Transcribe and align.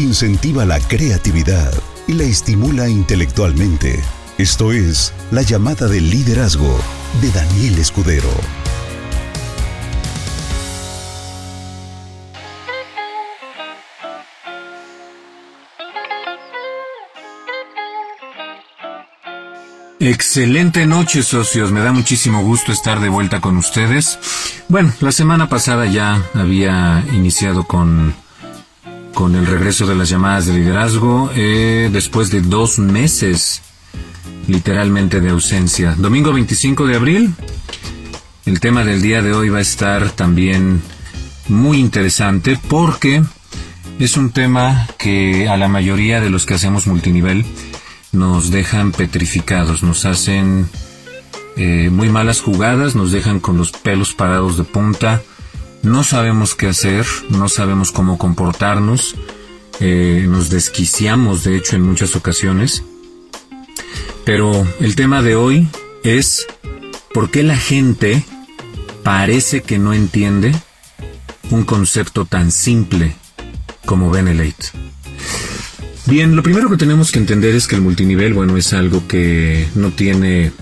incentiva 0.00 0.64
la 0.64 0.80
creatividad 0.80 1.72
y 2.06 2.14
la 2.14 2.24
estimula 2.24 2.88
intelectualmente. 2.88 4.00
Esto 4.38 4.72
es 4.72 5.12
La 5.30 5.42
llamada 5.42 5.86
del 5.86 6.10
liderazgo 6.10 6.78
de 7.20 7.30
Daniel 7.30 7.78
Escudero. 7.78 8.30
Excelente 20.00 20.86
noche, 20.86 21.22
socios. 21.22 21.70
Me 21.72 21.80
da 21.80 21.92
muchísimo 21.92 22.42
gusto 22.42 22.72
estar 22.72 23.00
de 23.00 23.10
vuelta 23.10 23.42
con 23.42 23.58
ustedes. 23.58 24.18
Bueno, 24.68 24.94
la 25.00 25.12
semana 25.12 25.50
pasada 25.50 25.84
ya 25.84 26.24
había 26.32 27.04
iniciado 27.12 27.64
con, 27.64 28.14
con 29.14 29.34
el 29.34 29.46
regreso 29.46 29.86
de 29.86 29.94
las 29.94 30.08
llamadas 30.08 30.46
de 30.46 30.54
liderazgo 30.54 31.30
eh, 31.34 31.90
después 31.92 32.30
de 32.30 32.40
dos 32.40 32.78
meses 32.78 33.62
literalmente 34.46 35.20
de 35.20 35.30
ausencia. 35.30 35.94
Domingo 35.96 36.32
25 36.32 36.86
de 36.86 36.96
abril. 36.96 37.34
El 38.46 38.60
tema 38.60 38.84
del 38.84 39.02
día 39.02 39.22
de 39.22 39.32
hoy 39.32 39.48
va 39.48 39.58
a 39.58 39.62
estar 39.62 40.10
también 40.10 40.82
muy 41.48 41.78
interesante 41.78 42.58
porque 42.68 43.22
es 43.98 44.16
un 44.16 44.30
tema 44.30 44.88
que 44.98 45.48
a 45.48 45.56
la 45.56 45.68
mayoría 45.68 46.20
de 46.20 46.30
los 46.30 46.46
que 46.46 46.54
hacemos 46.54 46.86
multinivel 46.86 47.44
nos 48.12 48.50
dejan 48.50 48.92
petrificados, 48.92 49.82
nos 49.82 50.04
hacen 50.04 50.68
eh, 51.56 51.90
muy 51.90 52.08
malas 52.08 52.40
jugadas, 52.40 52.94
nos 52.94 53.12
dejan 53.12 53.40
con 53.40 53.58
los 53.58 53.72
pelos 53.72 54.14
parados 54.14 54.56
de 54.56 54.64
punta, 54.64 55.22
no 55.82 56.04
sabemos 56.04 56.54
qué 56.54 56.68
hacer, 56.68 57.06
no 57.30 57.48
sabemos 57.48 57.92
cómo 57.92 58.18
comportarnos, 58.18 59.16
eh, 59.80 60.26
nos 60.28 60.50
desquiciamos 60.50 61.44
de 61.44 61.56
hecho 61.56 61.76
en 61.76 61.82
muchas 61.82 62.16
ocasiones. 62.16 62.82
Pero 64.24 64.66
el 64.80 64.96
tema 64.96 65.22
de 65.22 65.34
hoy 65.34 65.68
es 66.04 66.46
por 67.12 67.30
qué 67.30 67.42
la 67.42 67.56
gente 67.56 68.24
parece 69.02 69.62
que 69.62 69.78
no 69.78 69.92
entiende 69.92 70.54
un 71.50 71.64
concepto 71.64 72.26
tan 72.26 72.52
simple 72.52 73.14
como 73.86 74.10
Benelate. 74.10 74.66
Bien, 76.06 76.36
lo 76.36 76.42
primero 76.42 76.68
que 76.70 76.76
tenemos 76.76 77.12
que 77.12 77.18
entender 77.18 77.54
es 77.54 77.66
que 77.66 77.76
el 77.76 77.82
multinivel, 77.82 78.34
bueno, 78.34 78.56
es 78.56 78.72
algo 78.72 79.06
que 79.06 79.68
no 79.74 79.90
tiene 79.90 80.52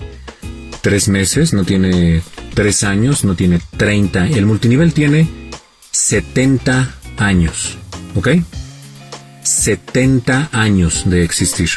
tres 0.81 1.09
meses, 1.09 1.53
no 1.53 1.63
tiene 1.63 2.21
tres 2.59 2.83
años, 2.83 3.23
no 3.23 3.37
tiene 3.37 3.61
30. 3.77 4.27
El 4.27 4.45
multinivel 4.45 4.91
tiene 4.93 5.29
70 5.91 6.93
años, 7.15 7.77
¿ok? 8.15 8.27
70 9.43 10.49
años 10.51 11.09
de 11.09 11.23
existir. 11.23 11.69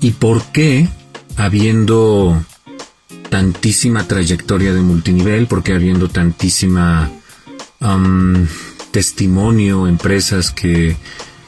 ¿Y 0.00 0.10
por 0.10 0.42
qué, 0.46 0.88
habiendo 1.36 2.44
tantísima 3.30 4.08
trayectoria 4.08 4.74
de 4.74 4.80
multinivel, 4.80 5.46
porque 5.46 5.72
habiendo 5.72 6.08
tantísima 6.08 7.08
testimonio, 8.90 9.86
empresas 9.86 10.50
que 10.50 10.96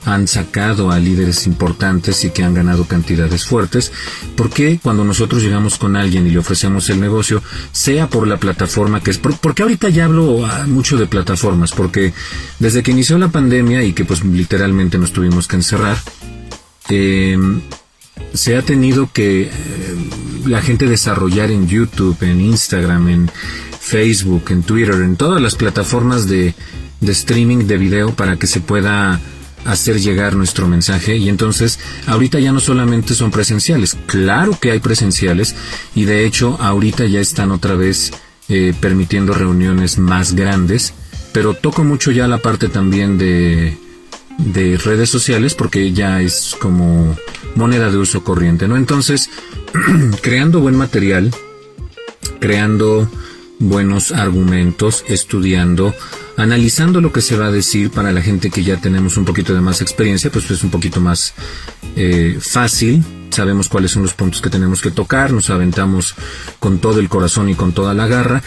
han 0.08 0.26
sacado 0.26 0.90
a 0.90 0.98
líderes 0.98 1.46
importantes 1.46 2.24
y 2.24 2.30
que 2.30 2.42
han 2.42 2.54
ganado 2.54 2.86
cantidades 2.86 3.44
fuertes, 3.44 3.92
porque 4.36 4.80
cuando 4.82 5.04
nosotros 5.04 5.42
llegamos 5.42 5.76
con 5.76 5.96
alguien 5.96 6.26
y 6.26 6.30
le 6.30 6.38
ofrecemos 6.38 6.88
el 6.88 7.00
negocio, 7.00 7.42
sea 7.72 8.08
por 8.08 8.26
la 8.26 8.38
plataforma 8.38 9.02
que 9.02 9.10
es, 9.10 9.18
porque 9.18 9.62
ahorita 9.62 9.90
ya 9.90 10.06
hablo 10.06 10.46
ah, 10.46 10.64
mucho 10.66 10.96
de 10.96 11.06
plataformas, 11.06 11.72
porque 11.72 12.14
desde 12.58 12.82
que 12.82 12.92
inició 12.92 13.18
la 13.18 13.28
pandemia 13.28 13.82
y 13.84 13.92
que 13.92 14.04
pues 14.04 14.24
literalmente 14.24 14.96
nos 14.98 15.12
tuvimos 15.12 15.46
que 15.46 15.56
encerrar, 15.56 15.98
em, 16.88 17.60
se 18.32 18.56
ha 18.56 18.62
tenido 18.62 19.10
que 19.12 19.42
eh, 19.42 19.50
la 20.46 20.62
gente 20.62 20.86
desarrollar 20.86 21.50
en 21.50 21.68
YouTube, 21.68 22.16
en 22.22 22.40
Instagram, 22.40 23.08
en 23.08 23.30
Facebook, 23.78 24.44
en 24.50 24.62
Twitter, 24.62 24.94
en 24.94 25.16
todas 25.16 25.40
las 25.40 25.54
plataformas 25.54 26.28
de 26.28 26.54
streaming 27.00 27.66
de 27.66 27.78
video 27.78 28.14
para 28.14 28.36
que 28.36 28.46
se 28.46 28.60
pueda 28.60 29.20
hacer 29.68 30.00
llegar 30.00 30.34
nuestro 30.34 30.66
mensaje 30.66 31.16
y 31.16 31.28
entonces 31.28 31.78
ahorita 32.06 32.40
ya 32.40 32.52
no 32.52 32.60
solamente 32.60 33.14
son 33.14 33.30
presenciales, 33.30 33.96
claro 34.06 34.58
que 34.58 34.70
hay 34.70 34.80
presenciales 34.80 35.54
y 35.94 36.04
de 36.04 36.24
hecho 36.24 36.56
ahorita 36.60 37.04
ya 37.06 37.20
están 37.20 37.50
otra 37.50 37.74
vez 37.74 38.12
eh, 38.48 38.74
permitiendo 38.80 39.34
reuniones 39.34 39.98
más 39.98 40.34
grandes, 40.34 40.94
pero 41.32 41.54
toco 41.54 41.84
mucho 41.84 42.10
ya 42.10 42.26
la 42.26 42.38
parte 42.38 42.68
también 42.68 43.18
de, 43.18 43.76
de 44.38 44.78
redes 44.78 45.10
sociales 45.10 45.54
porque 45.54 45.92
ya 45.92 46.22
es 46.22 46.56
como 46.58 47.14
moneda 47.54 47.90
de 47.90 47.98
uso 47.98 48.24
corriente, 48.24 48.68
¿no? 48.68 48.76
Entonces, 48.76 49.28
creando 50.22 50.60
buen 50.60 50.76
material, 50.76 51.30
creando 52.40 53.10
buenos 53.58 54.12
argumentos, 54.12 55.04
estudiando, 55.08 55.94
analizando 56.38 57.00
lo 57.00 57.12
que 57.12 57.20
se 57.20 57.36
va 57.36 57.46
a 57.46 57.50
decir 57.52 57.90
para 57.90 58.12
la 58.12 58.22
gente 58.22 58.48
que 58.48 58.62
ya 58.62 58.76
tenemos 58.76 59.16
un 59.16 59.24
poquito 59.24 59.52
de 59.54 59.60
más 59.60 59.82
experiencia, 59.82 60.30
pues 60.30 60.48
es 60.50 60.62
un 60.62 60.70
poquito 60.70 61.00
más 61.00 61.34
eh, 61.96 62.38
fácil. 62.40 63.04
Sabemos 63.30 63.68
cuáles 63.68 63.90
son 63.90 64.02
los 64.02 64.14
puntos 64.14 64.40
que 64.40 64.48
tenemos 64.48 64.80
que 64.80 64.92
tocar, 64.92 65.32
nos 65.32 65.50
aventamos 65.50 66.14
con 66.60 66.78
todo 66.78 67.00
el 67.00 67.08
corazón 67.08 67.48
y 67.48 67.56
con 67.56 67.72
toda 67.72 67.92
la 67.92 68.06
garra. 68.06 68.42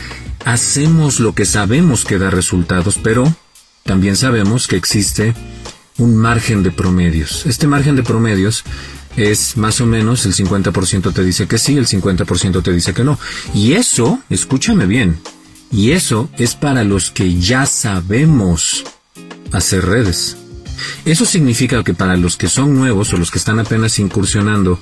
Hacemos 0.45 1.19
lo 1.19 1.35
que 1.35 1.45
sabemos 1.45 2.05
que 2.05 2.17
da 2.17 2.29
resultados, 2.29 2.97
pero 3.03 3.31
también 3.83 4.15
sabemos 4.15 4.67
que 4.67 4.77
existe 4.77 5.35
un 5.97 6.15
margen 6.15 6.63
de 6.63 6.71
promedios. 6.71 7.45
Este 7.45 7.67
margen 7.67 7.97
de 7.97 8.03
promedios 8.03 8.63
es 9.17 9.57
más 9.57 9.81
o 9.81 9.85
menos 9.85 10.25
el 10.25 10.33
50% 10.33 11.13
te 11.13 11.23
dice 11.25 11.45
que 11.45 11.57
sí, 11.57 11.77
el 11.77 11.87
50% 11.87 12.63
te 12.63 12.71
dice 12.71 12.93
que 12.93 13.03
no. 13.03 13.19
Y 13.53 13.73
eso, 13.73 14.21
escúchame 14.29 14.85
bien, 14.85 15.19
y 15.71 15.91
eso 15.91 16.29
es 16.37 16.55
para 16.55 16.83
los 16.83 17.11
que 17.11 17.39
ya 17.39 17.65
sabemos 17.65 18.83
hacer 19.51 19.85
redes. 19.85 20.37
Eso 21.05 21.25
significa 21.25 21.83
que 21.83 21.93
para 21.93 22.17
los 22.17 22.37
que 22.37 22.47
son 22.47 22.75
nuevos 22.75 23.13
o 23.13 23.17
los 23.17 23.31
que 23.31 23.37
están 23.37 23.59
apenas 23.59 23.99
incursionando 23.99 24.79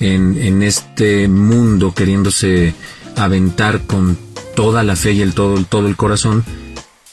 en, 0.00 0.62
este 0.62 1.28
mundo 1.28 1.94
queriéndose 1.94 2.74
aventar 3.16 3.82
con 3.82 4.16
toda 4.56 4.82
la 4.82 4.96
fe 4.96 5.12
y 5.12 5.22
el 5.22 5.34
todo, 5.34 5.62
todo 5.64 5.88
el 5.88 5.96
corazón, 5.96 6.44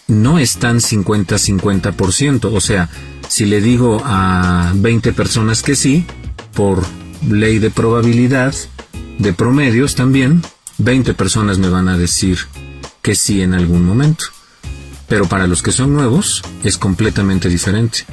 no 0.07 0.39
están 0.39 0.79
50-50%. 0.79 2.49
O 2.53 2.61
sea, 2.61 2.89
si 3.27 3.45
le 3.45 3.61
digo 3.61 4.01
a 4.05 4.71
20 4.75 5.13
personas 5.13 5.61
que 5.61 5.75
sí, 5.75 6.05
por 6.53 6.83
ley 7.29 7.59
de 7.59 7.69
probabilidad, 7.69 8.55
de 9.19 9.33
promedios 9.33 9.95
también, 9.95 10.41
20 10.79 11.13
personas 11.13 11.59
me 11.59 11.69
van 11.69 11.89
a 11.89 11.97
decir 11.97 12.39
que 13.09 13.15
sí 13.15 13.41
en 13.41 13.55
algún 13.55 13.87
momento. 13.87 14.25
Pero 15.07 15.25
para 15.25 15.47
los 15.47 15.63
que 15.63 15.71
son 15.71 15.95
nuevos 15.95 16.43
es 16.63 16.77
completamente 16.77 17.49
diferente. 17.49 18.05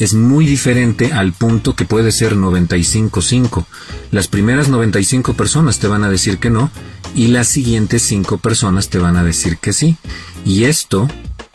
Es 0.00 0.14
muy 0.14 0.46
diferente 0.46 1.12
al 1.12 1.32
punto 1.32 1.76
que 1.76 1.84
puede 1.84 2.10
ser 2.10 2.34
95-5. 2.34 3.66
Las 4.10 4.26
primeras 4.26 4.68
95 4.68 5.34
personas 5.34 5.78
te 5.78 5.86
van 5.86 6.02
a 6.02 6.10
decir 6.10 6.38
que 6.38 6.50
no 6.50 6.72
y 7.14 7.28
las 7.28 7.46
siguientes 7.46 8.02
5 8.02 8.38
personas 8.38 8.88
te 8.88 8.98
van 8.98 9.16
a 9.16 9.22
decir 9.22 9.58
que 9.58 9.72
sí. 9.72 9.96
Y 10.44 10.64
esto 10.64 11.06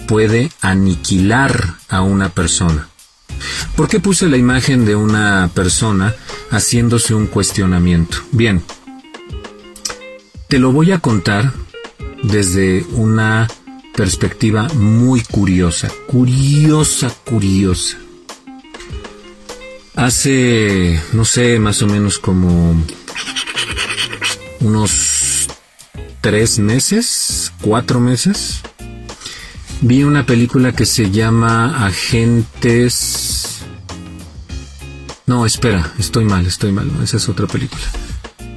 puede 0.08 0.50
aniquilar 0.62 1.76
a 1.90 2.04
una 2.04 2.30
persona. 2.30 2.88
¿Por 3.76 3.90
qué 3.90 4.00
puse 4.00 4.30
la 4.30 4.38
imagen 4.38 4.86
de 4.86 4.96
una 4.96 5.50
persona 5.54 6.16
haciéndose 6.52 7.16
un 7.16 7.28
cuestionamiento? 7.28 8.20
Bien, 8.32 8.64
te 10.48 10.58
lo 10.58 10.72
voy 10.72 10.94
a 10.94 11.00
contar 11.00 11.65
desde 12.24 12.86
una 12.94 13.48
perspectiva 13.96 14.68
muy 14.74 15.22
curiosa, 15.22 15.90
curiosa, 16.08 17.10
curiosa. 17.24 17.98
Hace, 19.96 21.02
no 21.14 21.24
sé, 21.24 21.58
más 21.60 21.82
o 21.82 21.88
menos 21.88 22.20
como 22.20 22.76
unos 24.60 25.48
tres 26.20 26.60
meses, 26.60 27.54
cuatro 27.62 28.00
meses, 28.00 28.62
vi 29.82 30.04
una 30.04 30.26
película 30.26 30.74
que 30.74 30.86
se 30.86 31.12
llama 31.12 31.86
Agentes... 31.86 33.60
No, 35.28 35.46
espera, 35.46 35.94
estoy 35.98 36.26
mal, 36.26 36.46
estoy 36.46 36.72
mal, 36.72 36.92
esa 37.02 37.18
es 37.18 37.30
otra 37.30 37.48
película. 37.48 37.82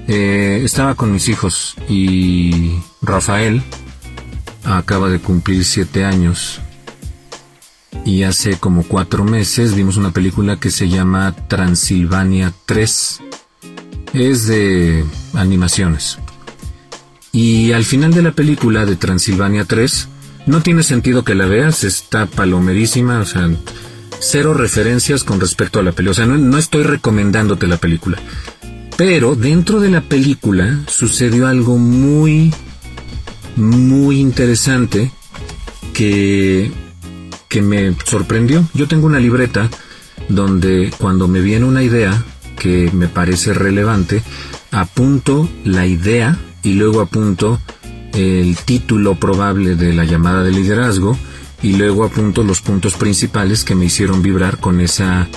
Eh, 0.08 0.62
estaba 0.64 0.94
con 0.94 1.12
mis 1.12 1.28
hijos 1.28 1.74
y 1.86 2.80
Rafael 3.02 3.62
acaba 4.64 5.10
de 5.10 5.18
cumplir 5.18 5.66
siete 5.66 6.04
años 6.04 6.60
y 8.06 8.22
hace 8.22 8.56
como 8.56 8.84
cuatro 8.84 9.24
meses 9.24 9.74
vimos 9.74 9.98
una 9.98 10.10
película 10.10 10.58
que 10.58 10.70
se 10.70 10.88
llama 10.88 11.34
Transilvania 11.46 12.54
3. 12.64 13.20
Es 14.14 14.46
de 14.46 15.04
animaciones. 15.34 16.18
Y 17.30 17.72
al 17.72 17.84
final 17.84 18.14
de 18.14 18.22
la 18.22 18.32
película 18.32 18.86
de 18.86 18.96
Transilvania 18.96 19.66
3, 19.66 20.08
no 20.46 20.62
tiene 20.62 20.82
sentido 20.82 21.22
que 21.22 21.34
la 21.34 21.44
veas, 21.44 21.84
está 21.84 22.24
palomerísima, 22.24 23.20
o 23.20 23.26
sea, 23.26 23.50
cero 24.20 24.54
referencias 24.54 25.22
con 25.22 25.38
respecto 25.38 25.78
a 25.78 25.82
la 25.82 25.92
película. 25.92 26.12
O 26.12 26.14
sea, 26.14 26.26
no, 26.26 26.38
no 26.38 26.56
estoy 26.56 26.84
recomendándote 26.84 27.66
la 27.66 27.76
película. 27.76 28.18
Pero 28.98 29.36
dentro 29.36 29.78
de 29.78 29.90
la 29.90 30.00
película 30.00 30.80
sucedió 30.88 31.46
algo 31.46 31.78
muy, 31.78 32.52
muy 33.54 34.18
interesante 34.18 35.12
que, 35.94 36.72
que 37.46 37.62
me 37.62 37.94
sorprendió. 38.04 38.66
Yo 38.74 38.88
tengo 38.88 39.06
una 39.06 39.20
libreta 39.20 39.70
donde 40.28 40.90
cuando 40.98 41.28
me 41.28 41.40
viene 41.40 41.64
una 41.64 41.84
idea 41.84 42.24
que 42.58 42.90
me 42.92 43.06
parece 43.06 43.54
relevante, 43.54 44.20
apunto 44.72 45.48
la 45.62 45.86
idea 45.86 46.36
y 46.64 46.72
luego 46.72 47.00
apunto 47.00 47.60
el 48.14 48.56
título 48.56 49.14
probable 49.14 49.76
de 49.76 49.92
la 49.92 50.06
llamada 50.06 50.42
de 50.42 50.50
liderazgo 50.50 51.16
y 51.62 51.76
luego 51.76 52.02
apunto 52.02 52.42
los 52.42 52.62
puntos 52.62 52.94
principales 52.94 53.62
que 53.62 53.76
me 53.76 53.84
hicieron 53.84 54.22
vibrar 54.22 54.58
con 54.58 54.80
esa 54.80 55.28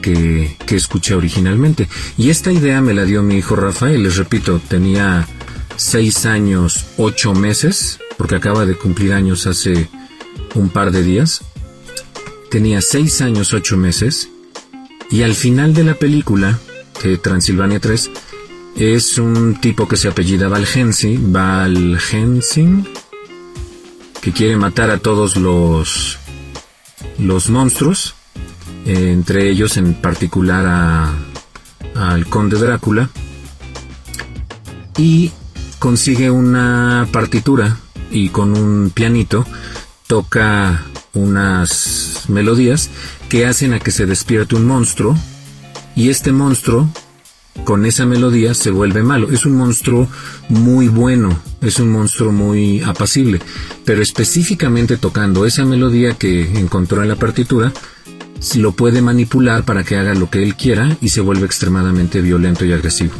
que, 0.00 0.56
que 0.66 0.76
escuché 0.76 1.14
originalmente. 1.14 1.88
Y 2.16 2.30
esta 2.30 2.52
idea 2.52 2.80
me 2.80 2.94
la 2.94 3.04
dio 3.04 3.22
mi 3.22 3.36
hijo 3.36 3.56
Rafael, 3.56 4.02
les 4.02 4.16
repito, 4.16 4.60
tenía 4.68 5.26
seis 5.76 6.26
años, 6.26 6.86
ocho 6.98 7.34
meses, 7.34 7.98
porque 8.16 8.36
acaba 8.36 8.66
de 8.66 8.76
cumplir 8.76 9.12
años 9.12 9.46
hace 9.46 9.88
un 10.54 10.68
par 10.68 10.92
de 10.92 11.02
días. 11.02 11.42
Tenía 12.50 12.80
seis 12.80 13.20
años, 13.20 13.52
ocho 13.54 13.76
meses, 13.76 14.28
y 15.10 15.22
al 15.22 15.34
final 15.34 15.74
de 15.74 15.84
la 15.84 15.94
película, 15.94 16.58
de 17.02 17.18
Transilvania 17.18 17.80
3, 17.80 18.10
es 18.76 19.18
un 19.18 19.60
tipo 19.60 19.88
que 19.88 19.96
se 19.96 20.08
apellida 20.08 20.48
Valhensing, 20.48 21.32
Valhensing, 21.32 22.88
que 24.20 24.32
quiere 24.32 24.56
matar 24.56 24.90
a 24.90 24.98
todos 24.98 25.36
los, 25.36 26.18
los 27.18 27.50
monstruos, 27.50 28.14
entre 28.90 29.48
ellos 29.48 29.76
en 29.76 29.94
particular 29.94 30.66
a, 30.66 31.14
al 31.94 32.26
conde 32.26 32.58
Drácula, 32.58 33.10
y 34.96 35.30
consigue 35.78 36.30
una 36.30 37.08
partitura 37.12 37.78
y 38.10 38.28
con 38.28 38.56
un 38.56 38.90
pianito 38.90 39.46
toca 40.06 40.84
unas 41.14 42.24
melodías 42.28 42.90
que 43.28 43.46
hacen 43.46 43.72
a 43.72 43.80
que 43.80 43.90
se 43.90 44.06
despierte 44.06 44.56
un 44.56 44.66
monstruo 44.66 45.16
y 45.94 46.10
este 46.10 46.32
monstruo 46.32 46.88
con 47.64 47.84
esa 47.84 48.06
melodía 48.06 48.54
se 48.54 48.70
vuelve 48.70 49.02
malo. 49.02 49.30
Es 49.30 49.46
un 49.46 49.56
monstruo 49.56 50.08
muy 50.48 50.88
bueno, 50.88 51.40
es 51.60 51.78
un 51.78 51.90
monstruo 51.90 52.32
muy 52.32 52.82
apacible, 52.82 53.40
pero 53.84 54.02
específicamente 54.02 54.96
tocando 54.96 55.46
esa 55.46 55.64
melodía 55.64 56.14
que 56.14 56.58
encontró 56.58 57.02
en 57.02 57.08
la 57.08 57.16
partitura, 57.16 57.72
lo 58.56 58.72
puede 58.72 59.02
manipular 59.02 59.64
para 59.64 59.84
que 59.84 59.96
haga 59.96 60.14
lo 60.14 60.30
que 60.30 60.42
él 60.42 60.56
quiera 60.56 60.96
y 61.00 61.10
se 61.10 61.20
vuelve 61.20 61.46
extremadamente 61.46 62.20
violento 62.20 62.64
y 62.64 62.72
agresivo. 62.72 63.12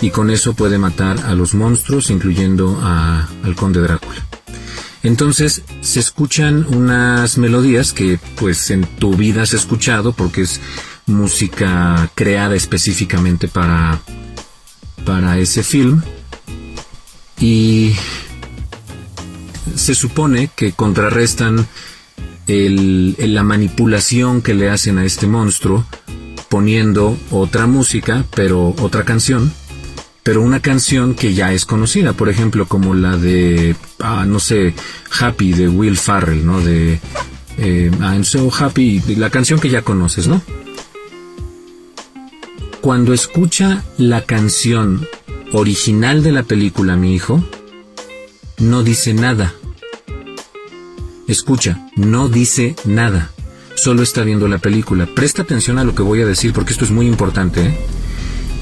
Y 0.00 0.10
con 0.10 0.30
eso 0.30 0.54
puede 0.54 0.78
matar 0.78 1.18
a 1.26 1.34
los 1.34 1.54
monstruos, 1.54 2.10
incluyendo 2.10 2.78
a, 2.82 3.28
al 3.44 3.54
conde 3.54 3.80
Drácula. 3.80 4.26
Entonces 5.02 5.62
se 5.80 6.00
escuchan 6.00 6.66
unas 6.74 7.38
melodías 7.38 7.92
que 7.92 8.18
pues 8.36 8.70
en 8.70 8.84
tu 8.84 9.14
vida 9.14 9.42
has 9.42 9.52
escuchado 9.52 10.12
porque 10.12 10.42
es 10.42 10.60
música 11.06 12.08
creada 12.14 12.54
específicamente 12.54 13.48
para, 13.48 14.00
para 15.04 15.38
ese 15.38 15.62
film. 15.64 16.02
Y 17.38 17.94
se 19.74 19.94
supone 19.96 20.50
que 20.54 20.72
contrarrestan 20.72 21.66
el, 22.46 23.16
la 23.18 23.42
manipulación 23.42 24.42
que 24.42 24.54
le 24.54 24.70
hacen 24.70 24.98
a 24.98 25.04
este 25.04 25.26
monstruo 25.26 25.84
poniendo 26.48 27.16
otra 27.30 27.66
música, 27.66 28.24
pero 28.34 28.74
otra 28.80 29.04
canción, 29.04 29.52
pero 30.22 30.42
una 30.42 30.60
canción 30.60 31.14
que 31.14 31.34
ya 31.34 31.52
es 31.52 31.64
conocida, 31.64 32.12
por 32.12 32.28
ejemplo, 32.28 32.66
como 32.66 32.94
la 32.94 33.16
de, 33.16 33.74
ah, 34.00 34.24
no 34.26 34.38
sé, 34.38 34.74
Happy 35.18 35.52
de 35.52 35.68
Will 35.68 35.96
Farrell, 35.96 36.44
¿no? 36.44 36.60
De 36.60 37.00
eh, 37.58 37.90
I'm 38.00 38.24
so 38.24 38.50
happy, 38.50 39.00
la 39.16 39.30
canción 39.30 39.60
que 39.60 39.70
ya 39.70 39.82
conoces, 39.82 40.28
¿no? 40.28 40.42
Cuando 42.80 43.12
escucha 43.12 43.84
la 43.96 44.22
canción 44.24 45.06
original 45.52 46.22
de 46.22 46.32
la 46.32 46.42
película, 46.42 46.96
mi 46.96 47.14
hijo, 47.14 47.44
no 48.58 48.82
dice 48.82 49.14
nada. 49.14 49.54
Escucha, 51.28 51.86
no 51.96 52.28
dice 52.28 52.74
nada. 52.84 53.30
Solo 53.74 54.02
está 54.02 54.22
viendo 54.22 54.48
la 54.48 54.58
película. 54.58 55.06
Presta 55.06 55.42
atención 55.42 55.78
a 55.78 55.84
lo 55.84 55.94
que 55.94 56.02
voy 56.02 56.20
a 56.20 56.26
decir 56.26 56.52
porque 56.52 56.72
esto 56.72 56.84
es 56.84 56.90
muy 56.90 57.06
importante. 57.06 57.66
¿eh? 57.66 57.78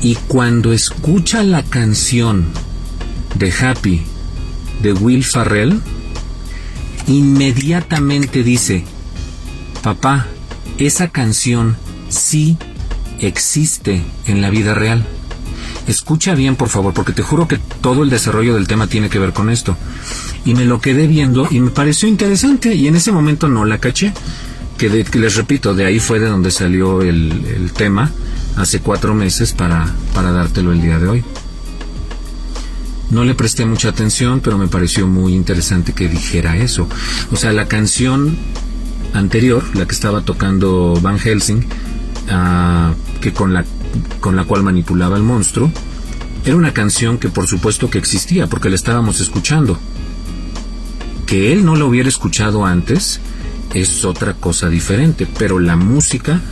Y 0.02 0.14
cuando 0.14 0.72
escucha 0.72 1.42
la 1.42 1.62
canción 1.62 2.44
de 3.36 3.52
Happy 3.52 4.02
de 4.82 4.92
Will 4.92 5.24
Farrell, 5.24 5.80
inmediatamente 7.06 8.42
dice, 8.42 8.84
papá, 9.82 10.26
esa 10.78 11.08
canción 11.08 11.76
sí 12.08 12.56
existe 13.20 14.02
en 14.26 14.40
la 14.40 14.50
vida 14.50 14.74
real. 14.74 15.04
Escucha 15.86 16.34
bien, 16.34 16.56
por 16.56 16.68
favor, 16.68 16.94
porque 16.94 17.12
te 17.12 17.22
juro 17.22 17.48
que 17.48 17.58
todo 17.80 18.02
el 18.02 18.10
desarrollo 18.10 18.54
del 18.54 18.68
tema 18.68 18.86
tiene 18.86 19.10
que 19.10 19.18
ver 19.18 19.32
con 19.32 19.50
esto. 19.50 19.76
Y 20.44 20.54
me 20.54 20.64
lo 20.64 20.80
quedé 20.80 21.06
viendo 21.06 21.46
y 21.50 21.60
me 21.60 21.70
pareció 21.70 22.08
interesante 22.08 22.74
y 22.74 22.88
en 22.88 22.96
ese 22.96 23.12
momento 23.12 23.48
no 23.48 23.64
la 23.64 23.78
caché. 23.78 24.12
Que, 24.78 24.88
les 24.88 25.34
repito, 25.36 25.74
de 25.74 25.84
ahí 25.84 26.00
fue 26.00 26.20
de 26.20 26.28
donde 26.28 26.50
salió 26.50 27.02
el, 27.02 27.70
tema 27.76 28.10
hace 28.56 28.80
cuatro 28.80 29.14
meses 29.14 29.52
para, 29.52 29.94
para 30.14 30.32
dártelo 30.32 30.72
el 30.72 30.80
día 30.80 30.98
de 30.98 31.08
hoy. 31.08 31.24
No 33.10 33.24
le 33.24 33.34
presté 33.34 33.66
mucha 33.66 33.88
atención, 33.88 34.40
pero 34.40 34.56
me 34.56 34.68
pareció 34.68 35.06
muy 35.06 35.34
interesante 35.34 35.92
que 35.92 36.08
dijera 36.08 36.56
eso. 36.56 36.88
O 37.32 37.36
sea, 37.36 37.52
la 37.52 37.66
canción 37.66 38.36
anterior, 39.12 39.64
la 39.74 39.86
que 39.86 39.94
estaba 39.94 40.22
tocando 40.22 40.98
Van 41.02 41.18
Helsing, 41.18 41.66
ah, 42.30 42.94
que 43.20 43.32
con 43.32 43.52
la, 43.52 43.64
con 44.20 44.36
la 44.36 44.44
cual 44.44 44.62
manipulaba 44.62 45.16
al 45.16 45.22
monstruo, 45.22 45.72
era 46.44 46.56
una 46.56 46.72
canción 46.72 47.18
que 47.18 47.28
por 47.28 47.46
supuesto 47.46 47.90
que 47.90 47.98
existía, 47.98 48.46
porque 48.46 48.70
la 48.70 48.76
estábamos 48.76 49.20
escuchando. 49.20 49.78
Que 51.30 51.52
él 51.52 51.64
no 51.64 51.76
la 51.76 51.84
hubiera 51.84 52.08
escuchado 52.08 52.66
antes 52.66 53.20
es 53.72 54.04
otra 54.04 54.34
cosa 54.34 54.68
diferente, 54.68 55.28
pero 55.38 55.60
la 55.60 55.76
música 55.76 56.42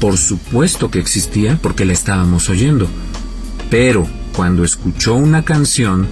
por 0.00 0.18
supuesto 0.18 0.90
que 0.90 0.98
existía 0.98 1.58
porque 1.60 1.84
la 1.84 1.94
estábamos 1.94 2.48
oyendo. 2.50 2.86
Pero 3.70 4.06
cuando 4.34 4.64
escuchó 4.64 5.14
una 5.14 5.44
canción 5.44 6.06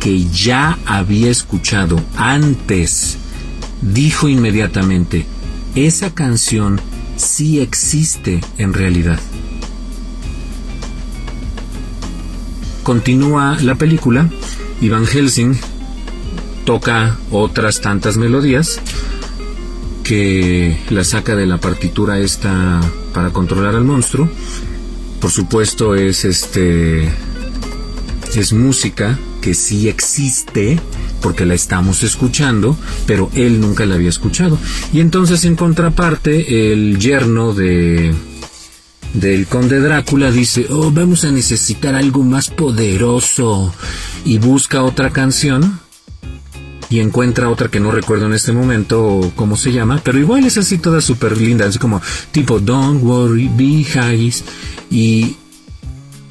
que 0.00 0.24
ya 0.26 0.78
había 0.86 1.30
escuchado 1.30 1.98
antes, 2.16 3.16
dijo 3.80 4.28
inmediatamente, 4.28 5.26
esa 5.74 6.14
canción 6.14 6.78
sí 7.16 7.60
existe 7.60 8.40
en 8.58 8.72
realidad. 8.72 9.18
Continúa 12.82 13.56
la 13.62 13.74
película 13.76 14.28
y 14.80 14.90
Van 14.90 15.06
Helsing 15.06 15.56
toca 16.66 17.16
otras 17.30 17.80
tantas 17.80 18.18
melodías 18.18 18.80
que 20.02 20.78
la 20.90 21.04
saca 21.04 21.34
de 21.34 21.46
la 21.46 21.58
partitura 21.58 22.18
esta 22.18 22.80
para 23.14 23.30
controlar 23.30 23.74
al 23.74 23.84
monstruo. 23.84 24.28
Por 25.20 25.30
supuesto 25.30 25.94
es 25.94 26.24
este 26.24 27.08
es 28.34 28.52
música 28.52 29.18
que 29.40 29.54
sí 29.54 29.88
existe 29.88 30.78
porque 31.22 31.46
la 31.46 31.54
estamos 31.54 32.02
escuchando, 32.02 32.76
pero 33.06 33.30
él 33.34 33.60
nunca 33.60 33.86
la 33.86 33.94
había 33.94 34.10
escuchado. 34.10 34.58
Y 34.92 35.00
entonces 35.00 35.44
en 35.44 35.56
contraparte, 35.56 36.72
el 36.72 36.98
yerno 36.98 37.54
de 37.54 38.12
del 39.14 39.46
conde 39.46 39.80
Drácula 39.80 40.30
dice, 40.30 40.66
oh, 40.68 40.90
vamos 40.90 41.24
a 41.24 41.30
necesitar 41.30 41.94
algo 41.94 42.22
más 42.22 42.50
poderoso. 42.50 43.72
Y 44.24 44.38
busca 44.38 44.82
otra 44.82 45.10
canción 45.10 45.85
y 46.88 47.00
encuentra 47.00 47.50
otra 47.50 47.68
que 47.68 47.80
no 47.80 47.90
recuerdo 47.90 48.26
en 48.26 48.34
este 48.34 48.52
momento 48.52 49.32
cómo 49.34 49.56
se 49.56 49.72
llama, 49.72 50.00
pero 50.02 50.18
igual 50.18 50.44
es 50.44 50.56
así 50.58 50.78
toda 50.78 51.00
súper 51.00 51.40
linda, 51.40 51.66
así 51.66 51.78
como 51.78 52.00
tipo 52.32 52.60
Don't 52.60 53.02
worry, 53.02 53.50
be 53.54 53.86
happy 53.98 54.32
y 54.90 55.36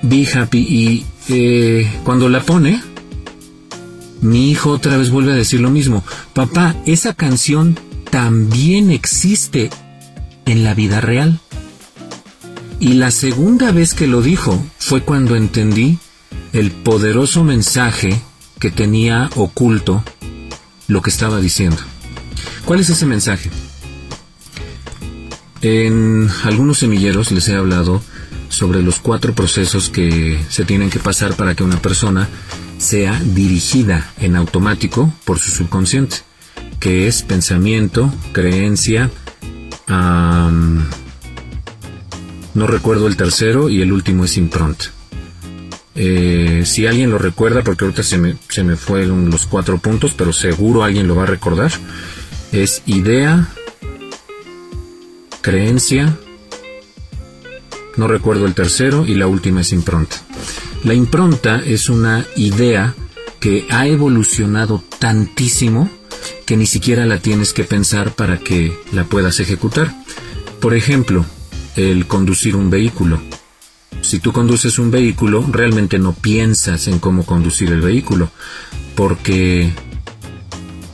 be 0.01 0.27
happy 0.27 0.59
y 0.59 1.05
eh, 1.29 1.91
cuando 2.03 2.29
la 2.29 2.41
pone, 2.41 2.81
mi 4.21 4.51
hijo 4.51 4.71
otra 4.71 4.97
vez 4.97 5.09
vuelve 5.09 5.33
a 5.33 5.35
decir 5.35 5.59
lo 5.59 5.69
mismo. 5.69 6.03
Papá, 6.33 6.75
esa 6.85 7.13
canción 7.13 7.77
también 8.09 8.91
existe 8.91 9.69
en 10.45 10.63
la 10.63 10.73
vida 10.73 11.01
real. 11.01 11.39
Y 12.79 12.93
la 12.93 13.11
segunda 13.11 13.71
vez 13.71 13.93
que 13.93 14.07
lo 14.07 14.21
dijo 14.21 14.63
fue 14.77 15.01
cuando 15.01 15.35
entendí 15.35 15.97
el 16.53 16.71
poderoso 16.71 17.43
mensaje 17.43 18.21
que 18.59 18.71
tenía 18.71 19.29
oculto 19.35 20.03
lo 20.87 21.01
que 21.01 21.09
estaba 21.09 21.39
diciendo. 21.39 21.77
¿Cuál 22.65 22.79
es 22.79 22.89
ese 22.89 23.05
mensaje? 23.05 23.49
En 25.61 26.29
algunos 26.43 26.79
semilleros 26.79 27.31
les 27.31 27.47
he 27.49 27.55
hablado 27.55 28.01
sobre 28.49 28.81
los 28.81 28.99
cuatro 28.99 29.33
procesos 29.33 29.89
que 29.89 30.39
se 30.49 30.65
tienen 30.65 30.89
que 30.89 30.99
pasar 30.99 31.35
para 31.35 31.55
que 31.55 31.63
una 31.63 31.81
persona 31.81 32.29
sea 32.77 33.19
dirigida 33.23 34.11
en 34.19 34.35
automático 34.35 35.13
por 35.23 35.39
su 35.39 35.51
subconsciente, 35.51 36.17
que 36.79 37.07
es 37.07 37.23
pensamiento, 37.23 38.13
creencia, 38.31 39.09
no 42.55 42.67
recuerdo 42.67 43.07
el 43.07 43.17
tercero 43.17 43.69
y 43.69 43.81
el 43.81 43.91
último 43.91 44.25
es 44.25 44.37
impronta. 44.37 44.85
Eh, 45.95 46.63
si 46.65 46.87
alguien 46.87 47.09
lo 47.09 47.17
recuerda, 47.17 47.63
porque 47.63 47.85
ahorita 47.85 48.03
se 48.03 48.17
me, 48.17 48.35
se 48.49 48.63
me 48.63 48.75
fueron 48.75 49.29
los 49.29 49.45
cuatro 49.45 49.77
puntos, 49.77 50.13
pero 50.15 50.33
seguro 50.33 50.83
alguien 50.83 51.07
lo 51.07 51.15
va 51.15 51.23
a 51.23 51.27
recordar, 51.27 51.71
es 52.51 52.83
idea, 52.85 53.49
creencia, 55.41 56.17
no 57.97 58.07
recuerdo 58.07 58.45
el 58.45 58.53
tercero 58.53 59.05
y 59.05 59.15
la 59.15 59.27
última 59.27 59.61
es 59.61 59.71
impronta. 59.71 60.17
La 60.83 60.93
impronta 60.93 61.61
es 61.65 61.89
una 61.89 62.25
idea 62.35 62.93
que 63.39 63.65
ha 63.69 63.87
evolucionado 63.87 64.83
tantísimo 64.99 65.89
que 66.45 66.57
ni 66.57 66.65
siquiera 66.65 67.05
la 67.05 67.19
tienes 67.19 67.53
que 67.53 67.63
pensar 67.63 68.15
para 68.15 68.37
que 68.37 68.77
la 68.91 69.03
puedas 69.05 69.39
ejecutar. 69.39 69.93
Por 70.59 70.73
ejemplo, 70.73 71.25
el 71.75 72.07
conducir 72.07 72.55
un 72.55 72.69
vehículo. 72.69 73.21
Si 74.05 74.19
tú 74.19 74.31
conduces 74.31 74.77
un 74.77 74.91
vehículo, 74.91 75.43
realmente 75.51 75.97
no 75.97 76.13
piensas 76.13 76.87
en 76.87 76.99
cómo 76.99 77.25
conducir 77.25 77.71
el 77.71 77.81
vehículo, 77.81 78.29
porque 78.93 79.73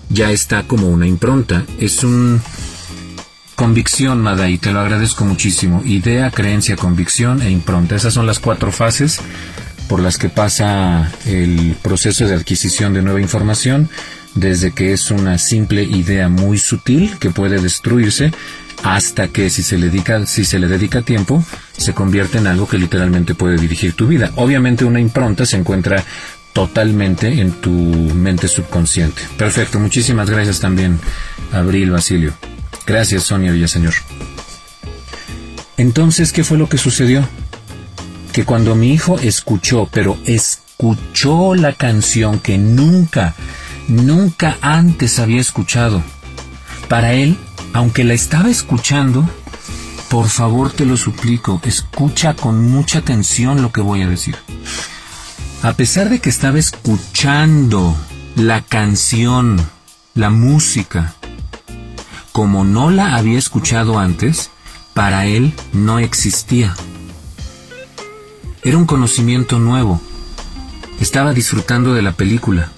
ya 0.10 0.32
está 0.32 0.64
como 0.64 0.88
una 0.88 1.06
impronta. 1.06 1.66
Es 1.78 2.06
un 2.06 2.42
convicción, 3.56 4.22
Madai, 4.22 4.58
te 4.58 4.72
lo 4.72 4.80
agradezco 4.80 5.26
muchísimo. 5.26 5.84
Idea, 5.84 6.32
creencia, 6.32 6.78
convicción 6.78 7.42
e 7.42 7.52
impronta. 7.52 7.98
Esas 7.98 8.14
son 8.14 8.26
las 8.26 8.40
cuatro 8.40 8.72
fases 8.72 9.20
por 9.90 10.00
las 10.00 10.18
que 10.18 10.30
pasa 10.30 11.12
el 11.26 11.76
proceso 11.82 12.26
de 12.26 12.36
adquisición 12.36 12.94
de 12.94 13.02
nueva 13.02 13.20
información, 13.20 13.90
desde 14.36 14.72
que 14.72 14.94
es 14.94 15.12
una 15.12 15.38
simple 15.38 15.84
idea 15.84 16.30
muy 16.30 16.58
sutil 16.58 17.18
que 17.20 17.30
puede 17.30 17.62
destruirse 17.62 18.32
hasta 18.84 19.28
que 19.28 19.50
si 19.50 19.64
se 19.64 19.78
le 19.78 19.88
dedica, 19.88 20.26
si 20.26 20.46
se 20.46 20.60
le 20.60 20.68
dedica 20.68 21.02
tiempo, 21.02 21.44
se 21.78 21.94
convierte 21.94 22.38
en 22.38 22.48
algo 22.48 22.68
que 22.68 22.78
literalmente 22.78 23.36
puede 23.36 23.58
dirigir 23.58 23.94
tu 23.94 24.08
vida. 24.08 24.32
Obviamente 24.36 24.86
una 24.86 25.00
impronta 25.00 25.46
se 25.46 25.58
encuentra 25.58 26.04
totalmente 26.54 27.42
en 27.42 27.52
tu 27.52 27.72
mente 27.72 28.48
subconsciente. 28.48 29.22
Perfecto, 29.38 29.80
muchísimas 29.80 30.30
gracias 30.30 30.60
también, 30.60 31.00
Abril 31.52 31.92
Basilio. 31.92 32.34
Gracias, 32.86 33.24
Sonia 33.24 33.52
Villaseñor. 33.52 33.94
Entonces, 35.78 36.32
¿qué 36.32 36.44
fue 36.44 36.58
lo 36.58 36.68
que 36.68 36.78
sucedió? 36.78 37.28
Que 38.34 38.46
cuando 38.46 38.76
mi 38.76 38.94
hijo 38.94 39.20
escuchó, 39.20 39.88
pero 39.92 40.18
escuchó 40.26 41.56
la 41.56 41.74
canción 41.74 42.40
que 42.40 42.58
nunca, 42.58 43.36
nunca 43.88 44.58
antes 44.62 45.20
había 45.20 45.42
escuchado, 45.42 46.04
para 46.88 47.14
él 47.14 47.38
aunque 47.74 48.04
la 48.04 48.14
estaba 48.14 48.50
escuchando, 48.50 49.28
por 50.10 50.28
favor 50.28 50.72
te 50.72 50.86
lo 50.86 50.98
suplico, 50.98 51.62
escucha 51.64 52.36
con 52.36 52.70
mucha 52.70 53.00
atención 53.00 53.62
lo 53.62 53.72
que 53.72 53.82
voy 53.82 54.02
a 54.02 54.10
decir. 54.10 54.36
A 55.64 55.74
pesar 55.74 56.10
de 56.10 56.20
que 56.20 56.30
estaba 56.30 56.60
escuchando 56.60 57.96
la 58.36 58.62
canción, 58.62 59.58
la 60.16 60.30
música, 60.30 61.14
como 62.32 62.64
no 62.64 62.90
la 62.90 63.16
había 63.16 63.38
escuchado 63.38 64.00
antes, 64.00 64.50
para 64.94 65.26
él 65.26 65.54
no 65.72 66.00
existía. 66.00 66.76
Era 68.64 68.78
un 68.78 68.86
conocimiento 68.86 69.60
nuevo. 69.60 70.02
Estaba 71.00 71.34
disfrutando 71.34 71.94
de 71.94 72.02
la 72.02 72.12
película. 72.12 72.72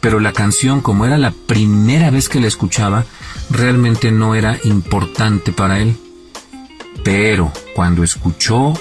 Pero 0.00 0.20
la 0.20 0.32
canción, 0.32 0.80
como 0.80 1.06
era 1.06 1.18
la 1.18 1.32
primera 1.32 2.10
vez 2.10 2.28
que 2.28 2.40
la 2.40 2.46
escuchaba, 2.46 3.04
realmente 3.50 4.10
no 4.10 4.34
era 4.34 4.58
importante 4.64 5.52
para 5.52 5.80
él. 5.80 5.96
Pero 7.04 7.52
cuando 7.74 8.02
escuchó 8.02 8.74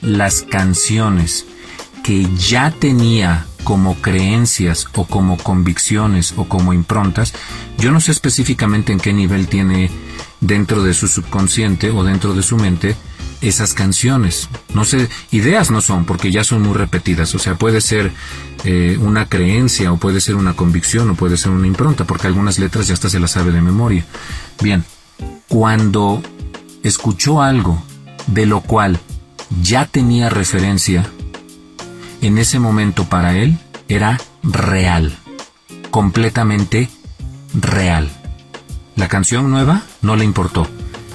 las 0.00 0.42
canciones 0.42 1.46
que 2.02 2.28
ya 2.36 2.70
tenía 2.70 3.46
como 3.64 3.94
creencias 3.94 4.88
o 4.94 5.06
como 5.06 5.36
convicciones 5.36 6.34
o 6.36 6.48
como 6.48 6.72
improntas, 6.72 7.32
yo 7.78 7.92
no 7.92 8.00
sé 8.00 8.12
específicamente 8.12 8.92
en 8.92 9.00
qué 9.00 9.12
nivel 9.12 9.46
tiene 9.46 9.90
dentro 10.40 10.82
de 10.82 10.94
su 10.94 11.06
subconsciente 11.06 11.90
o 11.90 12.02
dentro 12.02 12.34
de 12.34 12.42
su 12.42 12.56
mente 12.56 12.96
esas 13.42 13.74
canciones. 13.74 14.48
No 14.72 14.84
sé, 14.84 15.08
ideas 15.30 15.70
no 15.70 15.80
son 15.80 16.04
porque 16.04 16.30
ya 16.30 16.44
son 16.44 16.62
muy 16.62 16.74
repetidas, 16.74 17.34
o 17.34 17.38
sea, 17.38 17.56
puede 17.56 17.80
ser 17.80 18.12
eh, 18.64 18.96
una 19.00 19.28
creencia 19.28 19.92
o 19.92 19.98
puede 19.98 20.20
ser 20.20 20.36
una 20.36 20.54
convicción 20.54 21.10
o 21.10 21.14
puede 21.14 21.36
ser 21.36 21.50
una 21.50 21.66
impronta, 21.66 22.04
porque 22.04 22.28
algunas 22.28 22.58
letras 22.58 22.86
ya 22.86 22.94
hasta 22.94 23.10
se 23.10 23.20
las 23.20 23.32
sabe 23.32 23.52
de 23.52 23.60
memoria. 23.60 24.06
Bien, 24.62 24.84
cuando 25.48 26.22
escuchó 26.82 27.42
algo 27.42 27.82
de 28.28 28.46
lo 28.46 28.60
cual 28.60 28.98
ya 29.60 29.86
tenía 29.86 30.30
referencia, 30.30 31.10
en 32.22 32.38
ese 32.38 32.60
momento 32.60 33.04
para 33.04 33.36
él 33.36 33.58
era 33.88 34.18
real, 34.42 35.14
completamente 35.90 36.88
real. 37.52 38.10
La 38.94 39.08
canción 39.08 39.50
nueva 39.50 39.82
no 40.00 40.16
le 40.16 40.24
importó, 40.24 40.68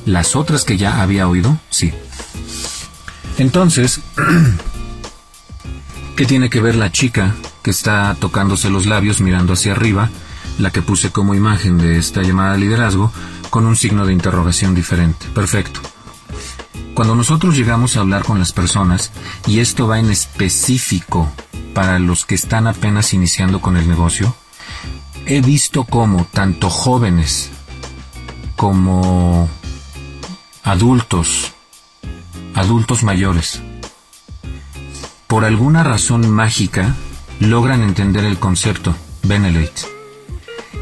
las 0.05 0.36
otras 0.36 0.65
que 0.65 0.77
ya 0.77 1.01
había 1.01 1.27
oído, 1.27 1.57
sí. 1.69 1.93
Entonces, 3.38 4.01
¿Qué 6.17 6.25
tiene 6.25 6.50
que 6.50 6.62
ver 6.62 6.74
la 6.74 6.91
chica 6.91 7.36
que 7.62 7.70
está 7.70 8.15
tocándose 8.20 8.72
los 8.72 8.88
labios 8.88 9.22
mirando 9.22 9.53
hacia 9.53 9.74
arriba, 9.74 10.10
la 10.58 10.72
que 10.72 10.82
puse 10.82 11.12
como 11.12 11.36
imagen 11.36 11.77
de 11.77 12.00
esta 12.00 12.24
llamada 12.24 12.53
de 12.53 12.58
liderazgo, 12.58 13.12
con 13.51 13.67
un 13.67 13.75
signo 13.75 14.03
de 14.03 14.13
interrogación 14.13 14.74
diferente? 14.74 15.27
Perfecto. 15.36 15.79
Cuando 16.96 17.13
nosotros 17.13 17.56
llegamos 17.56 17.96
a 17.96 18.00
hablar 18.00 18.24
con 18.24 18.39
las 18.39 18.51
personas, 18.51 19.12
y 19.46 19.60
esto 19.60 19.88
va 19.88 20.00
en 20.00 20.10
específico 20.10 21.32
para 21.75 22.00
los 22.00 22.25
que 22.25 22.34
están 22.34 22.65
apenas 22.65 23.13
iniciando 23.13 23.62
con 23.62 23.77
el 23.77 23.88
negocio, 23.88 24.36
he 25.27 25.41
visto 25.41 25.84
cómo 25.84 26.27
tanto 26.34 26.72
jóvenes 26.72 27.51
como 28.56 29.48
adultos, 30.63 31.53
adultos 32.58 33.04
mayores, 33.04 33.62
por 35.28 35.46
alguna 35.46 35.84
razón 35.84 36.28
mágica, 36.28 36.96
logran 37.40 37.84
entender 37.84 38.26
el 38.26 38.40
concepto, 38.40 38.96
Benelete, 39.22 39.84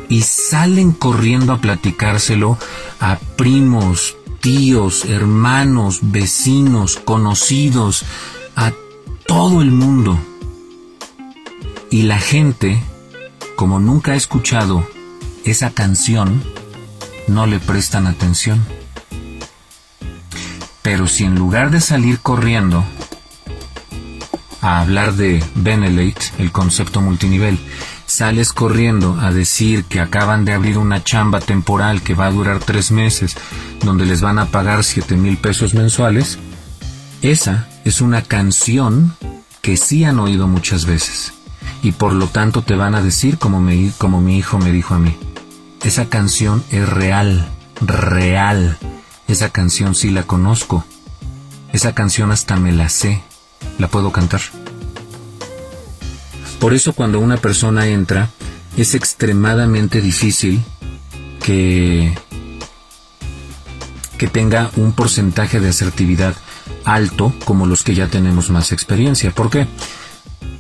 y 0.07 0.21
salen 0.21 0.93
corriendo 0.93 1.51
a 1.51 1.59
platicárselo 1.59 2.57
a 3.01 3.17
primos, 3.35 4.15
tíos, 4.39 5.03
hermanos, 5.03 5.99
vecinos, 6.01 6.95
conocidos, 6.95 8.05
a 8.55 8.71
todo 9.27 9.61
el 9.61 9.71
mundo. 9.71 10.17
Y 11.91 12.03
la 12.03 12.19
gente, 12.19 12.81
como 13.57 13.79
nunca 13.79 14.13
ha 14.13 14.15
escuchado 14.15 14.87
esa 15.43 15.71
canción, 15.71 16.41
no 17.27 17.45
le 17.47 17.59
prestan 17.59 18.07
atención. 18.07 18.74
Pero 20.85 21.07
si 21.07 21.23
en 21.23 21.33
lugar 21.33 21.71
de 21.71 21.81
salir 21.81 22.19
corriendo, 22.19 22.85
a 24.61 24.81
hablar 24.81 25.13
de 25.13 25.43
Benelate, 25.55 26.27
el 26.37 26.51
concepto 26.51 27.01
multinivel, 27.01 27.57
sales 28.05 28.53
corriendo 28.53 29.17
a 29.19 29.31
decir 29.31 29.85
que 29.85 29.99
acaban 29.99 30.45
de 30.45 30.53
abrir 30.53 30.77
una 30.77 31.03
chamba 31.03 31.39
temporal 31.39 32.03
que 32.03 32.13
va 32.13 32.27
a 32.27 32.31
durar 32.31 32.59
tres 32.59 32.91
meses, 32.91 33.35
donde 33.83 34.05
les 34.05 34.21
van 34.21 34.37
a 34.37 34.45
pagar 34.45 34.83
siete 34.83 35.17
mil 35.17 35.37
pesos 35.37 35.73
mensuales, 35.73 36.37
esa 37.23 37.67
es 37.83 37.99
una 37.99 38.21
canción 38.21 39.15
que 39.63 39.77
sí 39.77 40.03
han 40.03 40.19
oído 40.19 40.47
muchas 40.47 40.85
veces 40.85 41.33
y 41.81 41.93
por 41.93 42.13
lo 42.13 42.27
tanto 42.27 42.61
te 42.61 42.75
van 42.75 42.93
a 42.93 43.01
decir 43.01 43.39
como 43.39 43.59
mi 43.59 44.37
hijo 44.37 44.59
me 44.59 44.71
dijo 44.71 44.93
a 44.93 44.99
mí. 44.99 45.17
Esa 45.83 46.09
canción 46.09 46.63
es 46.69 46.87
real, 46.87 47.49
real. 47.81 48.77
Esa 49.27 49.49
canción 49.49 49.95
sí 49.95 50.11
la 50.11 50.23
conozco. 50.23 50.85
Esa 51.73 51.93
canción 51.93 52.31
hasta 52.31 52.55
me 52.57 52.71
la 52.71 52.89
sé 52.89 53.23
la 53.79 53.87
puedo 53.87 54.11
cantar. 54.11 54.41
Por 56.59 56.73
eso 56.73 56.93
cuando 56.93 57.19
una 57.19 57.37
persona 57.37 57.87
entra, 57.87 58.29
es 58.77 58.95
extremadamente 58.95 60.01
difícil 60.01 60.63
que, 61.43 62.17
que 64.17 64.27
tenga 64.27 64.71
un 64.75 64.93
porcentaje 64.93 65.59
de 65.59 65.69
asertividad 65.69 66.35
alto 66.83 67.33
como 67.45 67.65
los 67.65 67.83
que 67.83 67.95
ya 67.95 68.07
tenemos 68.07 68.49
más 68.49 68.71
experiencia. 68.71 69.31
¿Por 69.31 69.49
qué? 69.49 69.67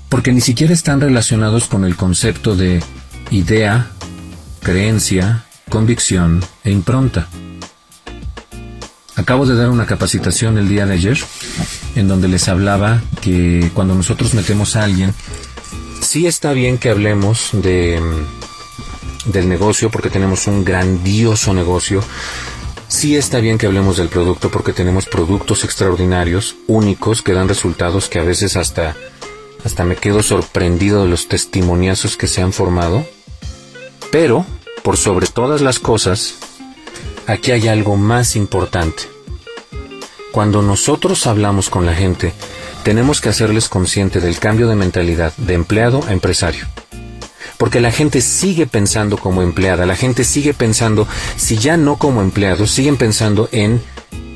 Porque 0.09 0.31
ni 0.31 0.41
siquiera 0.41 0.73
están 0.73 1.01
relacionados 1.01 1.67
con 1.67 1.85
el 1.85 1.95
concepto 1.95 2.55
de 2.55 2.83
idea, 3.31 3.91
creencia, 4.61 5.45
convicción 5.69 6.43
e 6.63 6.71
impronta. 6.71 7.27
Acabo 9.15 9.45
de 9.45 9.55
dar 9.55 9.69
una 9.69 9.85
capacitación 9.85 10.57
el 10.57 10.67
día 10.67 10.85
de 10.85 10.93
ayer 10.93 11.17
en 11.95 12.07
donde 12.07 12.27
les 12.27 12.47
hablaba 12.49 13.01
que 13.21 13.71
cuando 13.73 13.95
nosotros 13.95 14.33
metemos 14.33 14.75
a 14.75 14.83
alguien, 14.83 15.13
sí 16.01 16.27
está 16.27 16.51
bien 16.51 16.77
que 16.77 16.89
hablemos 16.89 17.49
de 17.53 18.01
del 19.25 19.49
negocio 19.49 19.89
porque 19.89 20.09
tenemos 20.09 20.47
un 20.47 20.63
grandioso 20.63 21.53
negocio. 21.53 22.03
Sí 22.87 23.15
está 23.15 23.39
bien 23.39 23.57
que 23.57 23.65
hablemos 23.65 23.97
del 23.97 24.09
producto 24.09 24.49
porque 24.49 24.73
tenemos 24.73 25.05
productos 25.05 25.63
extraordinarios, 25.63 26.55
únicos, 26.67 27.21
que 27.21 27.33
dan 27.33 27.47
resultados 27.47 28.07
que 28.07 28.19
a 28.19 28.23
veces 28.23 28.55
hasta, 28.55 28.95
hasta 29.63 29.83
me 29.83 29.95
quedo 29.95 30.21
sorprendido 30.21 31.03
de 31.03 31.09
los 31.09 31.27
testimoniazos 31.27 32.15
que 32.15 32.27
se 32.27 32.41
han 32.41 32.53
formado. 32.53 33.05
Pero, 34.11 34.45
por 34.83 34.97
sobre 34.97 35.27
todas 35.27 35.61
las 35.61 35.79
cosas, 35.79 36.35
aquí 37.27 37.51
hay 37.51 37.67
algo 37.67 37.95
más 37.97 38.35
importante. 38.35 39.03
Cuando 40.31 40.61
nosotros 40.61 41.27
hablamos 41.27 41.69
con 41.69 41.85
la 41.85 41.95
gente, 41.95 42.33
tenemos 42.83 43.21
que 43.21 43.29
hacerles 43.29 43.69
consciente 43.69 44.19
del 44.19 44.37
cambio 44.37 44.67
de 44.67 44.75
mentalidad 44.75 45.33
de 45.37 45.53
empleado 45.53 46.03
a 46.07 46.11
empresario. 46.11 46.65
Porque 47.57 47.79
la 47.79 47.91
gente 47.91 48.19
sigue 48.21 48.67
pensando 48.67 49.17
como 49.17 49.41
empleada, 49.41 49.85
la 49.85 49.95
gente 49.95 50.25
sigue 50.25 50.53
pensando, 50.53 51.07
si 51.37 51.57
ya 51.57 51.77
no 51.77 51.97
como 51.97 52.21
empleados, 52.21 52.71
siguen 52.71 52.97
pensando 52.97 53.47
en 53.51 53.81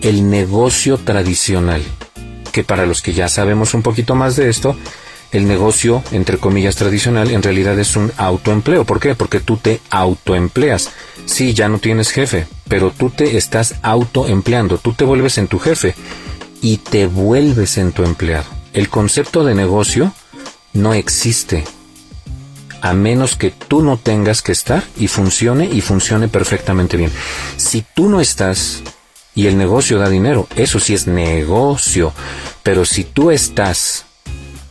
el 0.01 0.29
negocio 0.29 0.97
tradicional. 0.97 1.83
Que 2.53 2.63
para 2.63 2.85
los 2.85 3.01
que 3.01 3.13
ya 3.13 3.27
sabemos 3.27 3.73
un 3.73 3.81
poquito 3.81 4.15
más 4.15 4.37
de 4.37 4.49
esto, 4.49 4.77
el 5.31 5.47
negocio, 5.47 6.03
entre 6.11 6.37
comillas, 6.37 6.75
tradicional, 6.75 7.31
en 7.31 7.43
realidad 7.43 7.77
es 7.79 7.95
un 7.95 8.11
autoempleo. 8.17 8.85
¿Por 8.85 8.99
qué? 8.99 9.15
Porque 9.15 9.39
tú 9.39 9.57
te 9.57 9.79
autoempleas. 9.89 10.91
Sí, 11.25 11.53
ya 11.53 11.69
no 11.69 11.77
tienes 11.77 12.09
jefe, 12.09 12.47
pero 12.67 12.91
tú 12.91 13.09
te 13.09 13.37
estás 13.37 13.75
autoempleando, 13.83 14.77
tú 14.79 14.93
te 14.93 15.05
vuelves 15.05 15.37
en 15.37 15.47
tu 15.47 15.59
jefe 15.59 15.95
y 16.61 16.77
te 16.77 17.05
vuelves 17.07 17.77
en 17.77 17.91
tu 17.91 18.03
empleado. 18.03 18.47
El 18.73 18.89
concepto 18.89 19.43
de 19.43 19.55
negocio 19.55 20.13
no 20.73 20.93
existe 20.93 21.63
a 22.81 22.93
menos 22.93 23.35
que 23.35 23.51
tú 23.51 23.81
no 23.81 23.97
tengas 23.97 24.41
que 24.41 24.51
estar 24.51 24.83
y 24.97 25.07
funcione 25.07 25.65
y 25.65 25.81
funcione 25.81 26.27
perfectamente 26.27 26.97
bien. 26.97 27.11
Si 27.57 27.83
tú 27.93 28.09
no 28.09 28.21
estás 28.21 28.81
y 29.35 29.47
el 29.47 29.57
negocio 29.57 29.99
da 29.99 30.09
dinero, 30.09 30.47
eso 30.55 30.79
sí 30.79 30.93
es 30.93 31.07
negocio, 31.07 32.13
pero 32.63 32.85
si 32.85 33.03
tú 33.03 33.31
estás 33.31 34.05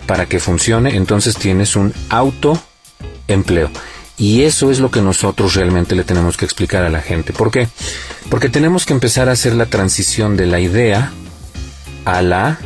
para 0.09 0.25
que 0.25 0.41
funcione, 0.41 0.97
entonces 0.97 1.37
tienes 1.37 1.77
un 1.77 1.93
autoempleo. 2.09 3.71
Y 4.17 4.45
eso 4.45 4.71
es 4.71 4.81
lo 4.81 4.91
que 4.91 5.03
nosotros 5.03 5.55
realmente 5.55 5.95
le 5.95 6.03
tenemos 6.03 6.39
que 6.39 6.47
explicar 6.47 6.83
a 6.83 6.89
la 6.89 7.03
gente. 7.03 7.35
¿Por 7.35 7.51
qué? 7.51 7.69
Porque 8.31 8.49
tenemos 8.49 8.87
que 8.87 8.95
empezar 8.95 9.29
a 9.29 9.33
hacer 9.33 9.55
la 9.55 9.67
transición 9.67 10.39
de 10.39 10.47
la 10.47 10.61
idea 10.61 11.13
a 12.07 12.23
la 12.23 12.59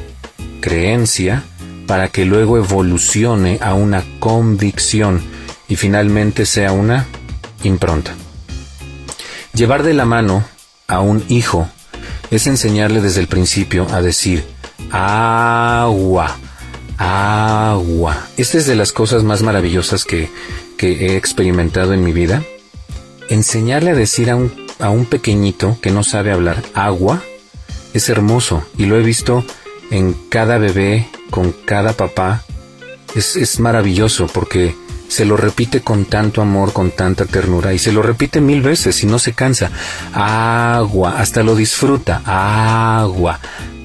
creencia 0.60 1.42
para 1.88 2.08
que 2.08 2.24
luego 2.24 2.58
evolucione 2.58 3.58
a 3.60 3.74
una 3.74 4.04
convicción 4.20 5.20
y 5.66 5.74
finalmente 5.74 6.46
sea 6.46 6.70
una 6.70 7.06
impronta. 7.64 8.12
Llevar 9.52 9.82
de 9.82 9.94
la 9.94 10.04
mano 10.04 10.44
a 10.86 11.00
un 11.00 11.24
hijo 11.28 11.68
es 12.30 12.46
enseñarle 12.46 13.00
desde 13.00 13.20
el 13.20 13.26
principio 13.26 13.88
a 13.90 14.00
decir 14.00 14.44
agua, 14.92 16.38
agua. 17.02 18.28
Esta 18.36 18.58
es 18.58 18.66
de 18.66 18.76
las 18.76 18.92
cosas 18.92 19.24
más 19.24 19.42
maravillosas 19.42 20.04
que, 20.04 20.30
he 20.78 21.16
experimentado 21.16 21.92
en 21.92 22.02
mi 22.02 22.12
vida. 22.12 22.42
Enseñarle 23.28 23.90
a 23.90 23.94
decir 23.94 24.30
a 24.30 24.36
un, 24.36 24.52
a 24.80 24.90
un 24.90 25.06
pequeñito 25.06 25.78
que 25.80 25.92
no 25.92 26.02
sabe 26.02 26.32
hablar 26.32 26.60
agua 26.74 27.22
es 27.94 28.08
hermoso 28.08 28.64
y 28.76 28.86
lo 28.86 28.96
he 28.96 29.02
visto 29.02 29.44
en 29.92 30.14
cada 30.28 30.58
bebé, 30.58 31.08
con 31.30 31.52
cada 31.52 31.92
papá. 31.92 32.42
Es, 33.14 33.36
es 33.36 33.60
maravilloso 33.60 34.26
porque 34.26 34.74
se 35.06 35.24
lo 35.24 35.36
repite 35.36 35.82
con 35.82 36.06
tanto 36.06 36.40
amor, 36.40 36.72
con 36.72 36.90
tanta 36.90 37.26
ternura, 37.26 37.74
y 37.74 37.78
se 37.78 37.92
lo 37.92 38.02
repite 38.02 38.40
mil 38.40 38.62
veces 38.62 39.02
y 39.04 39.06
no 39.06 39.18
se 39.18 39.34
cansa. 39.34 39.70
Agua, 40.14 41.18
hasta 41.18 41.42
lo 41.42 41.54
disfruta. 41.54 42.22
Agua, 42.24 43.38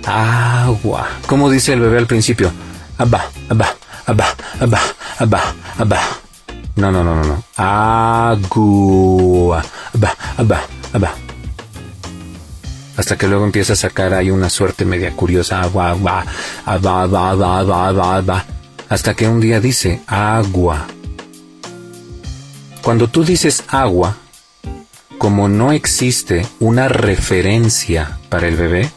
agua. 0.06 1.08
Como 1.28 1.50
dice 1.52 1.74
el 1.74 1.82
bebé 1.82 1.98
al 1.98 2.08
principio, 2.08 2.52
abba, 2.98 3.30
abba, 3.50 3.76
abba, 4.06 4.36
abba, 4.60 4.82
abba, 5.20 5.56
abba. 5.78 6.02
No, 6.76 6.92
no, 6.92 7.04
no, 7.04 7.16
no, 7.16 7.24
no. 7.24 7.44
Agua, 7.58 9.64
abba, 9.94 10.16
abba, 10.38 10.62
abba. 10.94 11.14
Hasta 12.98 13.18
que 13.18 13.28
luego 13.28 13.46
empieza 13.46 13.74
a 13.74 13.76
sacar 13.76 14.14
ahí 14.14 14.32
una 14.32 14.50
suerte 14.50 14.86
media 14.86 15.16
curiosa. 15.16 15.62
Agua, 15.62 15.92
agua, 15.92 16.26
abba, 16.66 17.04
abba, 17.04 17.32
abba, 17.32 17.60
abba, 17.60 18.18
abba. 18.18 18.46
Hasta 18.90 19.14
que 19.14 19.28
un 19.28 19.40
día 19.40 19.60
dice 19.60 20.02
agua. 20.08 20.88
Cuando 22.82 23.08
tú 23.08 23.24
dices 23.24 23.64
agua, 23.68 24.18
como 25.18 25.48
no 25.48 25.72
existe 25.72 26.46
una 26.60 26.88
referencia 26.88 28.20
para 28.30 28.48
el 28.48 28.56
bebé, 28.56 28.90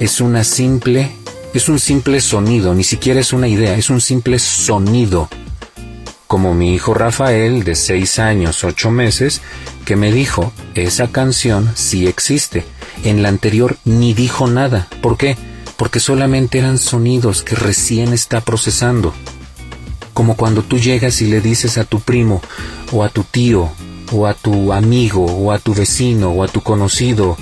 es 0.00 0.20
una 0.20 0.44
simple, 0.44 1.12
es 1.54 1.68
un 1.68 1.78
simple 1.78 2.20
sonido, 2.20 2.74
ni 2.74 2.84
siquiera 2.84 3.20
es 3.20 3.32
una 3.32 3.48
idea, 3.48 3.74
es 3.76 3.90
un 3.90 4.00
simple 4.00 4.38
sonido. 4.38 5.28
Como 6.26 6.54
mi 6.54 6.74
hijo 6.74 6.94
Rafael, 6.94 7.64
de 7.64 7.74
6 7.74 8.18
años, 8.20 8.62
8 8.62 8.90
meses, 8.90 9.40
que 9.84 9.96
me 9.96 10.12
dijo, 10.12 10.52
esa 10.74 11.08
canción 11.08 11.70
sí 11.74 12.06
existe. 12.06 12.64
En 13.02 13.22
la 13.22 13.28
anterior 13.28 13.78
ni 13.84 14.14
dijo 14.14 14.46
nada. 14.46 14.88
¿Por 15.02 15.16
qué? 15.16 15.36
Porque 15.76 15.98
solamente 15.98 16.58
eran 16.58 16.78
sonidos 16.78 17.42
que 17.42 17.56
recién 17.56 18.12
está 18.12 18.42
procesando 18.42 19.12
como 20.20 20.36
cuando 20.36 20.62
tú 20.62 20.78
llegas 20.78 21.22
y 21.22 21.26
le 21.26 21.40
dices 21.40 21.78
a 21.78 21.84
tu 21.84 22.00
primo 22.00 22.42
o 22.92 23.04
a 23.04 23.08
tu 23.08 23.24
tío 23.24 23.70
o 24.12 24.26
a 24.26 24.34
tu 24.34 24.72
amigo 24.72 25.24
o 25.24 25.50
a 25.50 25.58
tu 25.58 25.72
vecino 25.72 26.30
o 26.30 26.44
a 26.44 26.48
tu 26.48 26.60
conocido 26.60 27.38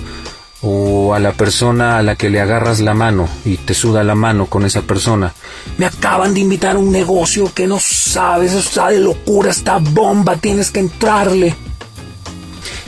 o 0.62 1.14
a 1.14 1.18
la 1.18 1.32
persona 1.32 1.98
a 1.98 2.02
la 2.02 2.16
que 2.16 2.30
le 2.30 2.40
agarras 2.40 2.80
la 2.80 2.94
mano 2.94 3.28
y 3.44 3.56
te 3.56 3.74
suda 3.74 4.04
la 4.04 4.14
mano 4.14 4.46
con 4.46 4.64
esa 4.64 4.82
persona. 4.82 5.34
Me 5.76 5.86
acaban 5.86 6.34
de 6.34 6.40
invitar 6.40 6.76
a 6.76 6.78
un 6.78 6.90
negocio 6.90 7.52
que 7.54 7.66
no 7.66 7.78
sabes, 7.80 8.52
está 8.52 8.88
de 8.88 9.00
locura, 9.00 9.50
esta 9.50 9.78
bomba, 9.78 10.36
tienes 10.36 10.70
que 10.70 10.80
entrarle. 10.80 11.54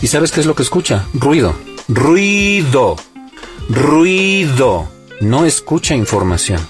¿Y 0.02 0.06
sabes 0.06 0.32
qué 0.32 0.40
es 0.40 0.46
lo 0.46 0.54
que 0.54 0.62
escucha? 0.62 1.06
Ruido. 1.14 1.54
Ruido. 1.88 2.96
Ruido. 3.68 4.88
No 5.20 5.44
escucha 5.44 5.94
información. 5.94 6.60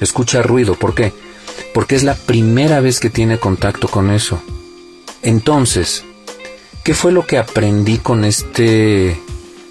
Escucha 0.00 0.42
ruido. 0.42 0.74
¿Por 0.74 0.94
qué? 0.94 1.12
porque 1.72 1.94
es 1.94 2.02
la 2.02 2.14
primera 2.14 2.80
vez 2.80 3.00
que 3.00 3.10
tiene 3.10 3.38
contacto 3.38 3.88
con 3.88 4.10
eso. 4.10 4.40
Entonces, 5.22 6.04
¿qué 6.84 6.94
fue 6.94 7.12
lo 7.12 7.26
que 7.26 7.38
aprendí 7.38 7.98
con 7.98 8.24
este 8.24 9.20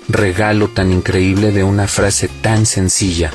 regalo 0.10 0.68
tan 0.68 0.92
increíble 0.92 1.52
de 1.52 1.64
una 1.64 1.88
frase 1.88 2.28
tan 2.28 2.66
sencilla? 2.66 3.32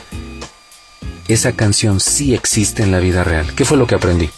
Esa 1.29 1.53
canción 1.53 2.01
sí 2.01 2.35
existe 2.35 2.83
en 2.83 2.93
la 2.93 2.99
vida 2.99 3.25
real. 3.25 3.55
¿Qué 3.55 3.65
fue 3.65 3.79
lo 3.79 3.87
que 3.87 3.95
aprendí? 3.95 4.29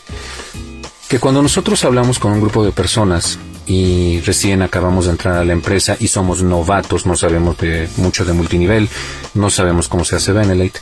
Que 1.08 1.18
cuando 1.18 1.42
nosotros 1.42 1.84
hablamos 1.84 2.18
con 2.18 2.32
un 2.32 2.40
grupo 2.40 2.64
de 2.64 2.70
personas 2.70 3.38
y 3.66 4.20
recién 4.20 4.62
acabamos 4.62 5.06
de 5.06 5.12
entrar 5.12 5.36
a 5.36 5.44
la 5.44 5.52
empresa 5.52 5.96
y 5.98 6.08
somos 6.08 6.42
novatos, 6.42 7.06
no 7.06 7.16
sabemos 7.16 7.56
mucho 7.96 8.24
de 8.24 8.32
multinivel, 8.32 8.88
no 9.34 9.50
sabemos 9.50 9.88
cómo 9.88 10.04
se 10.04 10.16
hace 10.16 10.32
Benelete, 10.32 10.80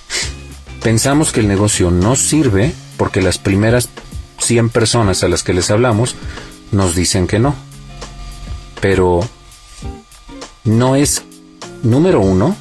pensamos 0.83 1.33
que 1.33 1.41
el 1.41 1.49
negocio 1.49 1.91
no 1.91 2.17
sirve 2.17 2.75
porque 2.99 3.23
las 3.23 3.39
primeras 3.39 3.89
100 4.39 4.69
personas 4.69 5.23
a 5.25 5.29
las 5.29 5.43
que 5.43 5.55
les 5.55 5.71
hablamos 5.71 6.17
nos 6.73 6.95
dicen 6.95 7.27
que 7.27 7.39
no. 7.39 7.55
Pero 8.81 9.21
no 10.65 10.97
es, 10.97 11.23
número 11.85 12.21
uno, 12.21 12.57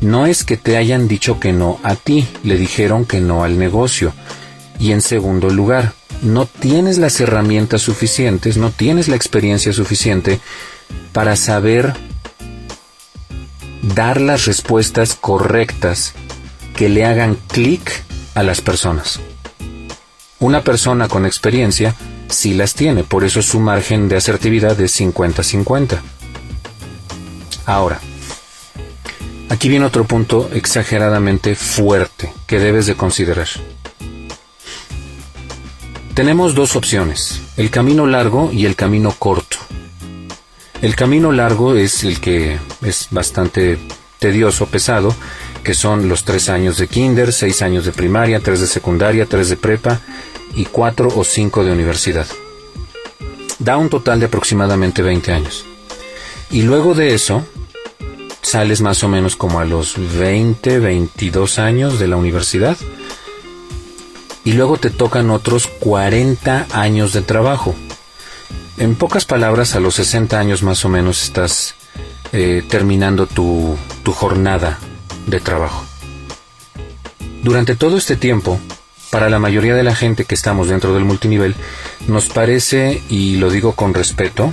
no 0.00 0.26
es 0.26 0.44
que 0.44 0.56
te 0.56 0.76
hayan 0.76 1.08
dicho 1.08 1.40
que 1.40 1.52
no 1.52 1.78
a 1.82 1.94
ti, 1.96 2.26
le 2.44 2.56
dijeron 2.56 3.04
que 3.04 3.20
no 3.20 3.44
al 3.44 3.58
negocio. 3.58 4.12
Y 4.78 4.92
en 4.92 5.00
segundo 5.00 5.48
lugar, 5.50 5.94
no 6.22 6.46
tienes 6.46 6.98
las 6.98 7.20
herramientas 7.20 7.82
suficientes, 7.82 8.56
no 8.56 8.70
tienes 8.70 9.08
la 9.08 9.16
experiencia 9.16 9.72
suficiente 9.72 10.40
para 11.12 11.36
saber 11.36 11.94
dar 13.82 14.20
las 14.20 14.44
respuestas 14.46 15.14
correctas 15.14 16.14
que 16.76 16.88
le 16.88 17.04
hagan 17.04 17.36
clic 17.48 18.04
a 18.34 18.42
las 18.42 18.60
personas. 18.60 19.20
Una 20.38 20.62
persona 20.62 21.08
con 21.08 21.26
experiencia 21.26 21.94
sí 22.28 22.54
las 22.54 22.74
tiene, 22.74 23.04
por 23.04 23.24
eso 23.24 23.42
su 23.42 23.60
margen 23.60 24.08
de 24.08 24.16
asertividad 24.16 24.80
es 24.80 25.00
50-50. 25.00 26.00
Ahora, 27.66 28.00
aquí 29.52 29.68
viene 29.68 29.84
otro 29.84 30.04
punto 30.04 30.48
exageradamente 30.54 31.54
fuerte 31.54 32.32
que 32.46 32.58
debes 32.58 32.86
de 32.86 32.94
considerar. 32.94 33.48
Tenemos 36.14 36.54
dos 36.54 36.74
opciones, 36.74 37.42
el 37.58 37.70
camino 37.70 38.06
largo 38.06 38.50
y 38.50 38.64
el 38.64 38.76
camino 38.76 39.14
corto. 39.18 39.58
El 40.80 40.96
camino 40.96 41.32
largo 41.32 41.74
es 41.74 42.02
el 42.02 42.18
que 42.18 42.58
es 42.80 43.08
bastante 43.10 43.78
tedioso, 44.18 44.66
pesado, 44.66 45.14
que 45.62 45.74
son 45.74 46.08
los 46.08 46.24
tres 46.24 46.48
años 46.48 46.78
de 46.78 46.88
kinder, 46.88 47.30
seis 47.30 47.60
años 47.60 47.84
de 47.84 47.92
primaria, 47.92 48.40
tres 48.40 48.60
de 48.60 48.66
secundaria, 48.66 49.26
tres 49.26 49.50
de 49.50 49.58
prepa 49.58 50.00
y 50.54 50.64
cuatro 50.64 51.08
o 51.14 51.24
cinco 51.24 51.62
de 51.62 51.72
universidad. 51.72 52.26
Da 53.58 53.76
un 53.76 53.90
total 53.90 54.18
de 54.18 54.26
aproximadamente 54.26 55.02
20 55.02 55.30
años. 55.30 55.66
Y 56.50 56.62
luego 56.62 56.94
de 56.94 57.14
eso, 57.14 57.46
sales 58.42 58.80
más 58.80 59.02
o 59.04 59.08
menos 59.08 59.36
como 59.36 59.60
a 59.60 59.64
los 59.64 59.94
20, 60.18 60.80
22 60.80 61.58
años 61.58 61.98
de 61.98 62.08
la 62.08 62.16
universidad. 62.16 62.76
Y 64.44 64.52
luego 64.52 64.76
te 64.76 64.90
tocan 64.90 65.30
otros 65.30 65.68
40 65.68 66.66
años 66.72 67.12
de 67.12 67.22
trabajo. 67.22 67.74
En 68.76 68.96
pocas 68.96 69.24
palabras, 69.24 69.76
a 69.76 69.80
los 69.80 69.94
60 69.94 70.38
años 70.38 70.62
más 70.62 70.84
o 70.84 70.88
menos 70.88 71.22
estás 71.22 71.76
eh, 72.32 72.64
terminando 72.68 73.26
tu, 73.26 73.76
tu 74.02 74.12
jornada 74.12 74.78
de 75.26 75.38
trabajo. 75.38 75.84
Durante 77.42 77.76
todo 77.76 77.96
este 77.96 78.16
tiempo, 78.16 78.58
para 79.10 79.28
la 79.28 79.38
mayoría 79.38 79.74
de 79.74 79.82
la 79.82 79.94
gente 79.94 80.24
que 80.24 80.34
estamos 80.34 80.68
dentro 80.68 80.94
del 80.94 81.04
multinivel, 81.04 81.54
nos 82.08 82.26
parece, 82.26 83.02
y 83.08 83.36
lo 83.36 83.50
digo 83.50 83.72
con 83.72 83.94
respeto, 83.94 84.52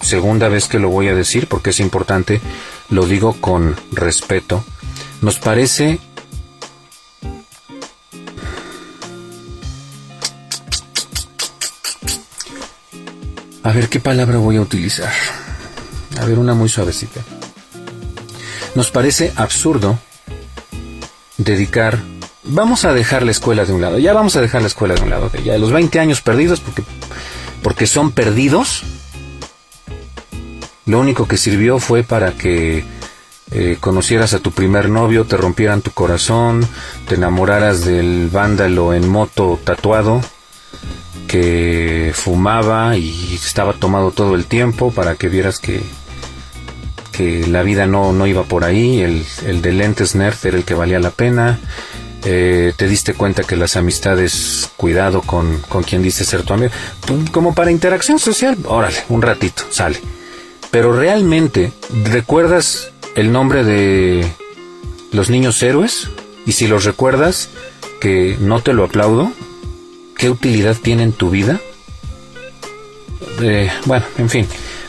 segunda 0.00 0.48
vez 0.48 0.66
que 0.66 0.78
lo 0.78 0.88
voy 0.88 1.08
a 1.08 1.14
decir 1.14 1.48
porque 1.48 1.70
es 1.70 1.80
importante, 1.80 2.40
lo 2.90 3.06
digo 3.06 3.36
con 3.40 3.76
respeto, 3.92 4.64
nos 5.20 5.38
parece 5.38 6.00
A 13.64 13.72
ver 13.72 13.88
qué 13.88 13.98
palabra 13.98 14.36
voy 14.36 14.56
a 14.56 14.60
utilizar. 14.60 15.10
A 16.20 16.26
ver, 16.26 16.38
una 16.38 16.52
muy 16.52 16.68
suavecita. 16.68 17.22
Nos 18.74 18.90
parece 18.90 19.32
absurdo 19.36 19.98
dedicar... 21.38 21.98
Vamos 22.42 22.84
a 22.84 22.92
dejar 22.92 23.22
la 23.22 23.30
escuela 23.30 23.64
de 23.64 23.72
un 23.72 23.80
lado. 23.80 23.98
Ya 23.98 24.12
vamos 24.12 24.36
a 24.36 24.42
dejar 24.42 24.60
la 24.60 24.66
escuela 24.66 24.94
de 24.94 25.00
un 25.00 25.08
lado. 25.08 25.30
Ya 25.42 25.56
los 25.56 25.72
20 25.72 25.98
años 25.98 26.20
perdidos 26.20 26.60
porque, 26.60 26.82
porque 27.62 27.86
son 27.86 28.12
perdidos. 28.12 28.82
Lo 30.86 31.00
único 31.00 31.26
que 31.26 31.36
sirvió 31.36 31.78
fue 31.78 32.02
para 32.02 32.32
que 32.32 32.84
eh, 33.50 33.76
conocieras 33.80 34.34
a 34.34 34.40
tu 34.40 34.52
primer 34.52 34.88
novio, 34.88 35.24
te 35.24 35.36
rompieran 35.36 35.82
tu 35.82 35.90
corazón, 35.92 36.66
te 37.08 37.14
enamoraras 37.14 37.84
del 37.84 38.28
vándalo 38.30 38.94
en 38.94 39.08
moto 39.08 39.58
tatuado 39.62 40.20
que 41.28 42.12
fumaba 42.14 42.96
y 42.96 43.34
estaba 43.34 43.72
tomado 43.72 44.10
todo 44.10 44.34
el 44.34 44.46
tiempo 44.46 44.92
para 44.92 45.16
que 45.16 45.28
vieras 45.28 45.58
que, 45.58 45.82
que 47.12 47.46
la 47.46 47.62
vida 47.62 47.86
no, 47.86 48.12
no 48.12 48.26
iba 48.26 48.44
por 48.44 48.64
ahí, 48.64 49.00
el, 49.00 49.24
el 49.46 49.62
de 49.62 49.72
lentes 49.72 50.14
nerd 50.14 50.36
era 50.44 50.56
el 50.56 50.64
que 50.64 50.74
valía 50.74 51.00
la 51.00 51.10
pena, 51.10 51.58
eh, 52.24 52.72
te 52.76 52.88
diste 52.88 53.14
cuenta 53.14 53.42
que 53.42 53.56
las 53.56 53.76
amistades, 53.76 54.70
cuidado 54.76 55.22
con, 55.22 55.58
con 55.68 55.82
quien 55.82 56.02
dice 56.02 56.24
ser 56.24 56.42
tu 56.42 56.54
amigo, 56.54 56.72
como 57.32 57.54
para 57.54 57.70
interacción 57.70 58.18
social, 58.18 58.56
órale, 58.66 58.98
un 59.08 59.20
ratito, 59.20 59.64
sale. 59.70 60.00
Pero 60.74 60.92
realmente, 60.92 61.72
¿recuerdas 62.02 62.90
el 63.14 63.30
nombre 63.30 63.62
de 63.62 64.28
los 65.12 65.30
niños 65.30 65.62
héroes? 65.62 66.08
Y 66.46 66.50
si 66.50 66.66
los 66.66 66.82
recuerdas, 66.82 67.48
que 68.00 68.36
no 68.40 68.60
te 68.60 68.72
lo 68.72 68.82
aplaudo, 68.82 69.30
¿qué 70.16 70.30
utilidad 70.30 70.76
tiene 70.76 71.04
en 71.04 71.12
tu 71.12 71.30
vida? 71.30 71.60
Eh, 73.40 73.70
bueno, 73.84 74.04
en 74.18 74.28
fin. 74.28 74.48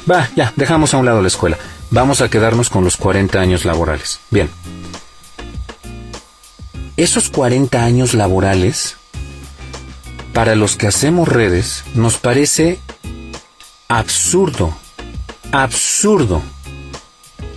Va, 0.09 0.27
ya, 0.35 0.51
dejamos 0.55 0.95
a 0.95 0.97
un 0.97 1.05
lado 1.05 1.21
la 1.21 1.27
escuela. 1.27 1.59
Vamos 1.91 2.19
a 2.21 2.31
quedarnos 2.31 2.71
con 2.71 2.83
los 2.83 2.97
40 2.97 3.39
años 3.39 3.63
laborales. 3.63 4.21
Bien. 4.31 4.49
Esos 6.97 7.29
40 7.29 7.83
años 7.83 8.15
laborales, 8.15 8.97
para 10.33 10.55
los 10.55 10.77
que 10.77 10.87
hacemos 10.87 11.27
redes, 11.29 11.83
nos 11.93 12.17
parece 12.17 12.79
absurdo, 13.87 14.75
absurdo 15.51 16.41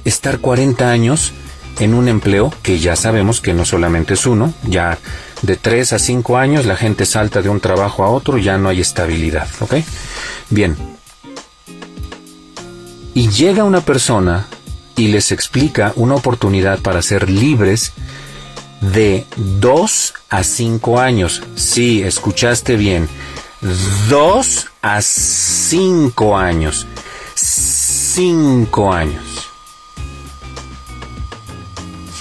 estar 0.04 0.38
40 0.38 0.90
años 0.90 1.32
en 1.80 1.94
un 1.94 2.08
empleo 2.08 2.52
que 2.62 2.78
ya 2.78 2.96
sabemos 2.96 3.40
que 3.40 3.54
no 3.54 3.64
solamente 3.64 4.14
es 4.14 4.26
uno, 4.26 4.52
ya 4.64 4.98
de 5.42 5.56
3 5.56 5.92
a 5.92 5.98
5 5.98 6.36
años 6.36 6.66
la 6.66 6.76
gente 6.76 7.06
salta 7.06 7.42
de 7.42 7.48
un 7.48 7.60
trabajo 7.60 8.04
a 8.04 8.10
otro, 8.10 8.38
ya 8.38 8.58
no 8.58 8.68
hay 8.68 8.80
estabilidad, 8.80 9.48
¿ok? 9.60 9.74
Bien. 10.50 10.76
Y 13.14 13.28
llega 13.28 13.64
una 13.64 13.80
persona 13.80 14.46
y 14.96 15.08
les 15.08 15.32
explica 15.32 15.92
una 15.96 16.16
oportunidad 16.16 16.80
para 16.80 17.02
ser 17.02 17.30
libres 17.30 17.92
de 18.80 19.26
2 19.36 20.14
a 20.30 20.42
5 20.42 21.00
años. 21.00 21.42
Sí, 21.54 22.02
escuchaste 22.02 22.76
bien. 22.76 23.08
2 24.08 24.66
a 24.82 25.00
5 25.00 26.36
años. 26.36 26.86
5 28.18 28.92
años. 28.92 29.48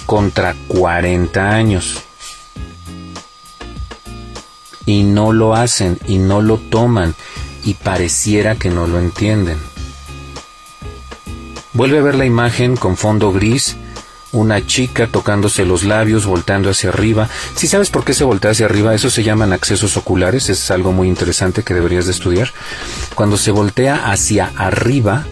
Contra 0.06 0.56
40 0.68 1.50
años 1.50 2.04
y 4.86 5.02
no 5.02 5.34
lo 5.34 5.56
hacen 5.56 5.98
y 6.08 6.20
no 6.20 6.44
lo 6.44 6.58
toman 6.58 7.16
y 7.64 7.74
pareciera 7.74 8.58
que 8.58 8.70
no 8.70 8.86
lo 8.86 9.00
entienden. 9.00 9.58
Vuelve 11.74 11.98
a 11.98 12.04
ver 12.04 12.14
la 12.14 12.26
imagen 12.26 12.76
con 12.76 12.96
fondo 12.96 13.32
gris, 13.32 13.76
una 14.32 14.68
chica 14.68 15.08
tocándose 15.08 15.66
los 15.66 15.84
labios, 15.84 16.28
volteando 16.28 16.70
hacia 16.70 16.90
arriba. 16.90 17.28
Si 17.56 17.68
sabes 17.68 17.90
por 17.90 18.06
qué 18.06 18.14
se 18.14 18.24
voltea 18.24 18.52
hacia 18.52 18.68
arriba, 18.68 18.94
eso 18.94 19.10
se 19.10 19.24
llaman 19.24 19.52
accesos 19.52 19.98
oculares, 19.98 20.48
es 20.50 20.70
algo 20.70 20.92
muy 20.92 21.08
interesante 21.08 21.64
que 21.64 21.74
deberías 21.74 22.06
de 22.06 22.12
estudiar. 22.12 22.54
Cuando 23.16 23.36
se 23.36 23.50
voltea 23.50 24.12
hacia 24.12 24.52
arriba 24.56 25.26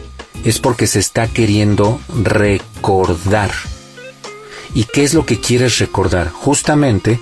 es 0.46 0.60
porque 0.60 0.88
se 0.88 1.00
está 1.00 1.28
queriendo 1.28 2.00
recordar. 2.24 3.52
¿Y 4.74 4.86
qué 4.86 5.04
es 5.04 5.14
lo 5.14 5.26
que 5.26 5.40
quieres 5.40 5.80
recordar? 5.80 6.30
Justamente 6.30 7.20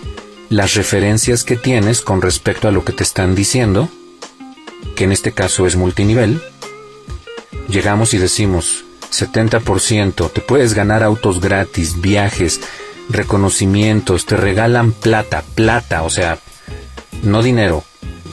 las 0.49 0.75
referencias 0.75 1.43
que 1.43 1.55
tienes 1.55 2.01
con 2.01 2.21
respecto 2.21 2.67
a 2.67 2.71
lo 2.71 2.83
que 2.83 2.91
te 2.91 3.03
están 3.03 3.33
diciendo, 3.33 3.89
que 4.95 5.05
en 5.05 5.13
este 5.13 5.31
caso 5.31 5.65
es 5.65 5.77
multinivel, 5.77 6.41
llegamos 7.69 8.13
y 8.13 8.17
decimos 8.17 8.83
70%, 9.12 10.31
te 10.31 10.41
puedes 10.41 10.73
ganar 10.73 11.01
autos 11.01 11.39
gratis, 11.39 12.01
viajes, 12.01 12.59
reconocimientos, 13.09 14.25
te 14.25 14.36
regalan 14.36 14.91
plata, 14.91 15.43
plata, 15.55 16.03
o 16.03 16.09
sea, 16.09 16.39
no 17.21 17.41
dinero, 17.41 17.83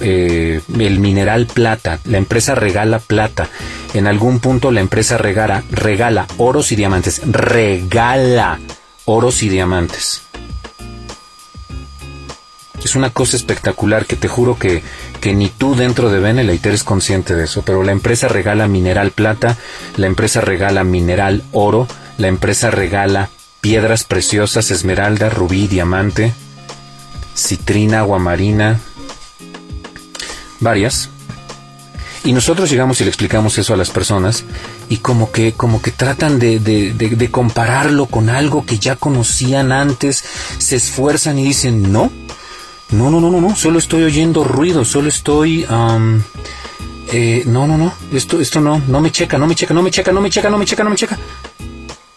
eh, 0.00 0.60
el 0.78 0.98
mineral 0.98 1.46
plata, 1.46 1.98
la 2.04 2.18
empresa 2.18 2.54
regala 2.54 2.98
plata, 2.98 3.48
en 3.94 4.06
algún 4.06 4.40
punto 4.40 4.70
la 4.70 4.80
empresa 4.80 5.18
regala, 5.18 5.62
regala 5.70 6.26
oros 6.36 6.72
y 6.72 6.76
diamantes, 6.76 7.22
regala 7.26 8.58
oros 9.04 9.42
y 9.42 9.48
diamantes. 9.48 10.22
Es 12.84 12.96
una 12.96 13.10
cosa 13.10 13.36
espectacular 13.36 14.06
que 14.06 14.16
te 14.16 14.28
juro 14.28 14.58
que, 14.58 14.82
que 15.20 15.34
ni 15.34 15.48
tú 15.48 15.74
dentro 15.74 16.10
de 16.10 16.18
Benelite 16.18 16.70
eres 16.70 16.82
consciente 16.82 17.34
de 17.34 17.44
eso, 17.44 17.62
pero 17.62 17.82
la 17.82 17.92
empresa 17.92 18.26
regala 18.28 18.68
mineral 18.68 19.10
plata, 19.10 19.56
la 19.96 20.06
empresa 20.06 20.40
regala 20.40 20.82
mineral 20.82 21.42
oro, 21.52 21.86
la 22.16 22.28
empresa 22.28 22.70
regala 22.70 23.28
piedras 23.60 24.04
preciosas, 24.04 24.70
esmeralda, 24.70 25.28
rubí, 25.28 25.68
diamante, 25.68 26.32
citrina, 27.36 28.00
aguamarina, 28.00 28.80
varias. 30.60 31.08
Y 32.22 32.32
nosotros 32.32 32.68
llegamos 32.68 33.00
y 33.00 33.04
le 33.04 33.10
explicamos 33.10 33.56
eso 33.56 33.72
a 33.72 33.78
las 33.78 33.88
personas 33.90 34.44
y 34.90 34.98
como 34.98 35.32
que, 35.32 35.54
como 35.54 35.80
que 35.80 35.90
tratan 35.90 36.38
de, 36.38 36.58
de, 36.60 36.92
de 36.92 37.30
compararlo 37.30 38.06
con 38.06 38.28
algo 38.28 38.66
que 38.66 38.78
ya 38.78 38.96
conocían 38.96 39.72
antes, 39.72 40.22
se 40.58 40.76
esfuerzan 40.76 41.38
y 41.38 41.44
dicen, 41.44 41.90
no, 41.90 42.10
no, 42.90 43.10
no, 43.10 43.20
no, 43.20 43.30
no, 43.30 43.40
no, 43.40 43.56
solo 43.56 43.78
estoy 43.78 44.02
oyendo 44.02 44.44
ruido, 44.44 44.84
solo 44.84 45.08
estoy... 45.08 45.64
eh, 47.12 47.42
no, 47.46 47.66
no, 47.66 47.78
no, 47.78 47.92
esto, 48.12 48.40
esto 48.40 48.60
no, 48.60 48.82
no 48.86 49.00
me 49.00 49.10
checa, 49.10 49.38
no 49.38 49.46
me 49.46 49.54
checa, 49.54 49.72
no 49.74 49.82
me 49.82 49.90
checa, 49.90 50.12
no 50.12 50.20
me 50.20 50.30
checa, 50.30 50.50
no 50.50 50.58
me 50.58 50.66
checa, 50.66 50.84
no 50.84 50.90
me 50.90 50.96
checa. 50.96 51.18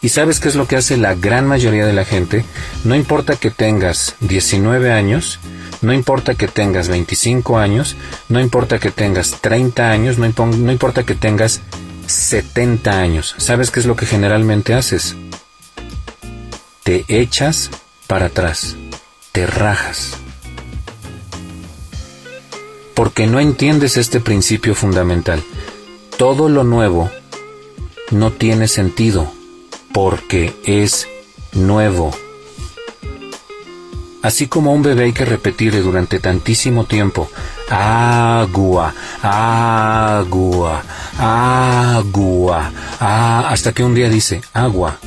¿Y 0.04 0.10
sabes 0.10 0.42
qué 0.42 0.50
es 0.50 0.56
lo 0.56 0.68
que 0.68 0.76
hace 0.76 0.98
la 0.98 1.16
gran 1.16 1.48
mayoría 1.48 1.86
de 1.86 1.94
la 1.94 2.04
gente? 2.04 2.44
No 2.84 2.94
importa 2.94 3.38
que 3.38 3.52
tengas 3.52 4.18
19 4.20 4.92
años, 4.92 5.40
no 5.82 5.94
importa 5.94 6.36
que 6.36 6.50
tengas 6.50 6.90
25 6.90 7.58
años, 7.58 7.96
no 8.28 8.42
importa 8.42 8.80
que 8.80 8.92
tengas 8.92 9.40
30 9.40 9.90
años, 9.90 10.18
no, 10.18 10.26
importa 10.26 11.04
que 11.04 11.16
tengas 11.16 11.62
70 12.06 13.00
años. 13.00 13.34
¿Sabes 13.38 13.72
qué 13.72 13.80
es 13.80 13.86
lo 13.86 13.96
que 13.96 14.06
generalmente 14.06 14.74
haces? 14.74 15.16
Te 16.84 17.06
echas 17.08 17.70
para 18.06 18.26
atrás, 18.26 18.76
te 19.32 19.48
rajas 19.48 20.18
porque 22.94 23.26
no 23.26 23.40
entiendes 23.40 23.96
este 23.96 24.20
principio 24.20 24.76
fundamental. 24.76 25.42
Todo 26.18 26.50
lo 26.50 26.66
nuevo 26.66 27.10
no 28.12 28.32
tiene 28.32 28.68
sentido 28.68 29.32
porque 29.94 30.54
es 30.66 31.08
nuevo. 31.54 32.12
Así 34.24 34.48
como 34.48 34.74
un 34.74 34.82
bebé 34.82 35.04
hay 35.04 35.14
que 35.14 35.26
repetirle 35.26 35.82
durante 35.82 36.20
tantísimo 36.20 36.86
tiempo, 36.86 37.30
agua, 37.70 38.94
agua, 39.22 40.82
agua, 41.18 42.72
ah, 43.00 43.48
hasta 43.50 43.74
que 43.74 43.84
un 43.84 43.94
día 43.94 44.10
dice, 44.10 44.42
agua. 44.54 44.98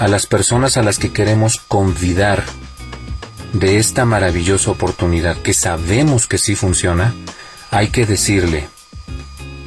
A 0.00 0.08
las 0.08 0.26
personas 0.26 0.76
a 0.76 0.82
las 0.82 0.98
que 0.98 1.12
queremos 1.12 1.60
convidar 1.68 2.44
de 3.52 3.78
esta 3.78 4.04
maravillosa 4.04 4.72
oportunidad 4.72 5.36
que 5.36 5.54
sabemos 5.54 6.26
que 6.26 6.38
sí 6.38 6.56
funciona, 6.56 7.14
hay 7.70 7.88
que 7.88 8.06
decirle, 8.06 8.68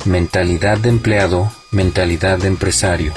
mentalidad 0.03 0.77
de 0.77 0.89
empleado, 0.89 1.51
mentalidad 1.71 2.39
de 2.39 2.47
empresario. 2.47 3.13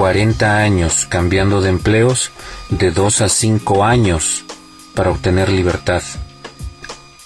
40 0.00 0.56
años 0.56 1.04
cambiando 1.06 1.60
de 1.60 1.68
empleos 1.68 2.30
de 2.70 2.90
2 2.90 3.20
a 3.20 3.28
5 3.28 3.84
años 3.84 4.46
para 4.94 5.10
obtener 5.10 5.50
libertad. 5.50 6.02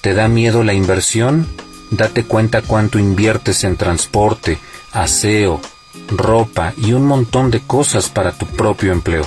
¿Te 0.00 0.12
da 0.12 0.26
miedo 0.26 0.64
la 0.64 0.74
inversión? 0.74 1.46
Date 1.92 2.24
cuenta 2.24 2.62
cuánto 2.62 2.98
inviertes 2.98 3.62
en 3.62 3.76
transporte, 3.76 4.58
aseo, 4.90 5.60
ropa 6.08 6.74
y 6.76 6.94
un 6.94 7.06
montón 7.06 7.52
de 7.52 7.60
cosas 7.60 8.08
para 8.08 8.32
tu 8.32 8.44
propio 8.44 8.90
empleo. 8.90 9.24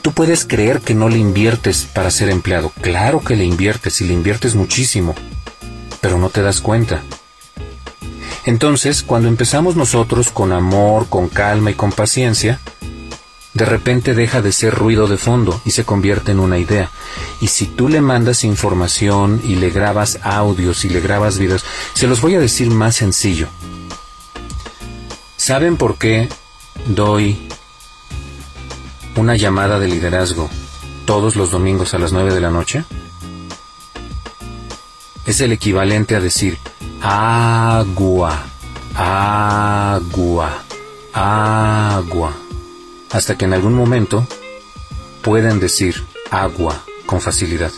Tú 0.00 0.12
puedes 0.12 0.44
creer 0.44 0.80
que 0.80 0.94
no 0.94 1.08
le 1.08 1.18
inviertes 1.18 1.88
para 1.92 2.12
ser 2.12 2.30
empleado. 2.30 2.70
Claro 2.82 3.18
que 3.20 3.34
le 3.34 3.44
inviertes 3.44 4.00
y 4.00 4.04
le 4.04 4.12
inviertes 4.12 4.54
muchísimo, 4.54 5.16
pero 6.00 6.18
no 6.18 6.28
te 6.28 6.40
das 6.40 6.60
cuenta. 6.60 7.02
Entonces, 8.44 9.02
cuando 9.02 9.28
empezamos 9.28 9.76
nosotros 9.76 10.30
con 10.30 10.52
amor, 10.52 11.08
con 11.08 11.28
calma 11.28 11.70
y 11.70 11.74
con 11.74 11.92
paciencia, 11.92 12.60
de 13.54 13.64
repente 13.64 14.14
deja 14.14 14.40
de 14.40 14.52
ser 14.52 14.74
ruido 14.74 15.06
de 15.06 15.18
fondo 15.18 15.60
y 15.64 15.72
se 15.72 15.84
convierte 15.84 16.32
en 16.32 16.40
una 16.40 16.58
idea. 16.58 16.90
Y 17.40 17.48
si 17.48 17.66
tú 17.66 17.88
le 17.88 18.00
mandas 18.00 18.44
información 18.44 19.40
y 19.44 19.56
le 19.56 19.70
grabas 19.70 20.18
audios 20.22 20.84
y 20.84 20.88
le 20.88 21.00
grabas 21.00 21.38
videos, 21.38 21.64
se 21.94 22.06
los 22.06 22.20
voy 22.20 22.34
a 22.34 22.40
decir 22.40 22.70
más 22.70 22.96
sencillo. 22.96 23.48
¿Saben 25.36 25.76
por 25.76 25.98
qué 25.98 26.28
doy 26.86 27.48
una 29.16 29.36
llamada 29.36 29.78
de 29.78 29.88
liderazgo 29.88 30.48
todos 31.04 31.36
los 31.36 31.50
domingos 31.50 31.94
a 31.94 31.98
las 31.98 32.12
9 32.12 32.32
de 32.34 32.40
la 32.40 32.50
noche? 32.50 32.84
Es 35.32 35.40
el 35.40 35.52
equivalente 35.52 36.14
a 36.14 36.20
decir, 36.20 36.58
agua, 37.00 38.44
agua, 38.94 40.62
agua, 41.14 42.36
hasta 43.10 43.38
que 43.38 43.46
en 43.46 43.54
algún 43.54 43.72
momento 43.72 44.28
pueden 45.22 45.58
decir 45.58 46.04
agua 46.30 46.84
con 47.06 47.22
facilidad. 47.22 47.70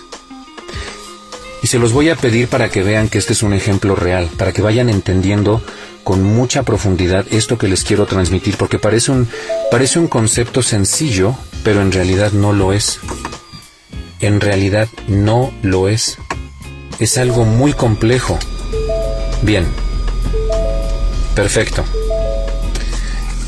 Y 1.63 1.69
se 1.69 1.79
los 1.79 1.93
voy 1.93 2.09
a 2.09 2.17
pedir 2.17 2.49
para 2.49 2.71
que 2.71 2.83
vean 2.83 3.09
que 3.09 3.19
este 3.19 3.35
es 3.35 3.45
un 3.45 3.53
ejemplo 3.53 3.95
real, 3.95 4.29
para 4.37 4.53
que 4.53 4.61
vayan 4.61 4.89
entendiendo 4.89 5.63
con 6.03 6.25
mucha 6.25 6.65
profundidad 6.65 7.25
esto 7.31 7.57
que 7.57 7.69
les 7.69 7.85
quiero 7.85 8.07
transmitir, 8.07 8.57
porque 8.57 8.81
parece 8.81 9.13
un, 9.13 9.29
parece 9.71 10.01
un 10.01 10.09
concepto 10.09 10.61
sencillo, 10.61 11.37
pero 11.63 11.83
en 11.83 11.93
realidad 11.93 12.33
no 12.33 12.53
lo 12.53 12.73
es. 12.73 12.99
En 14.19 14.41
realidad 14.41 14.89
no 15.07 15.55
lo 15.63 15.89
es. 15.89 16.19
Es 16.99 17.19
algo 17.19 17.45
muy 17.45 17.73
complejo. 17.73 18.39
Bien. 19.43 19.67
Perfecto. 21.35 21.85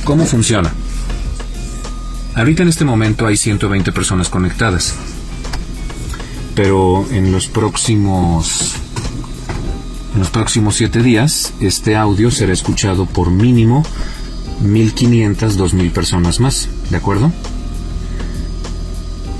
¿Cómo 0.05 0.25
funciona? 0.25 0.73
Ahorita 2.35 2.63
en 2.63 2.69
este 2.69 2.85
momento 2.85 3.27
hay 3.27 3.37
120 3.37 3.93
personas 3.93 4.29
conectadas. 4.29 4.95
Pero 6.55 7.07
en 7.11 7.33
los 7.33 7.47
próximos 7.49 8.75
en 10.15 10.21
los 10.21 10.31
próximos 10.31 10.77
7 10.77 11.03
días 11.03 11.53
este 11.61 11.97
audio 11.97 12.31
será 12.31 12.53
escuchado 12.53 13.07
por 13.07 13.31
mínimo 13.31 13.85
1500 14.63 15.57
2000 15.57 15.91
personas 15.93 16.41
más, 16.41 16.69
¿de 16.91 16.97
acuerdo? 16.97 17.33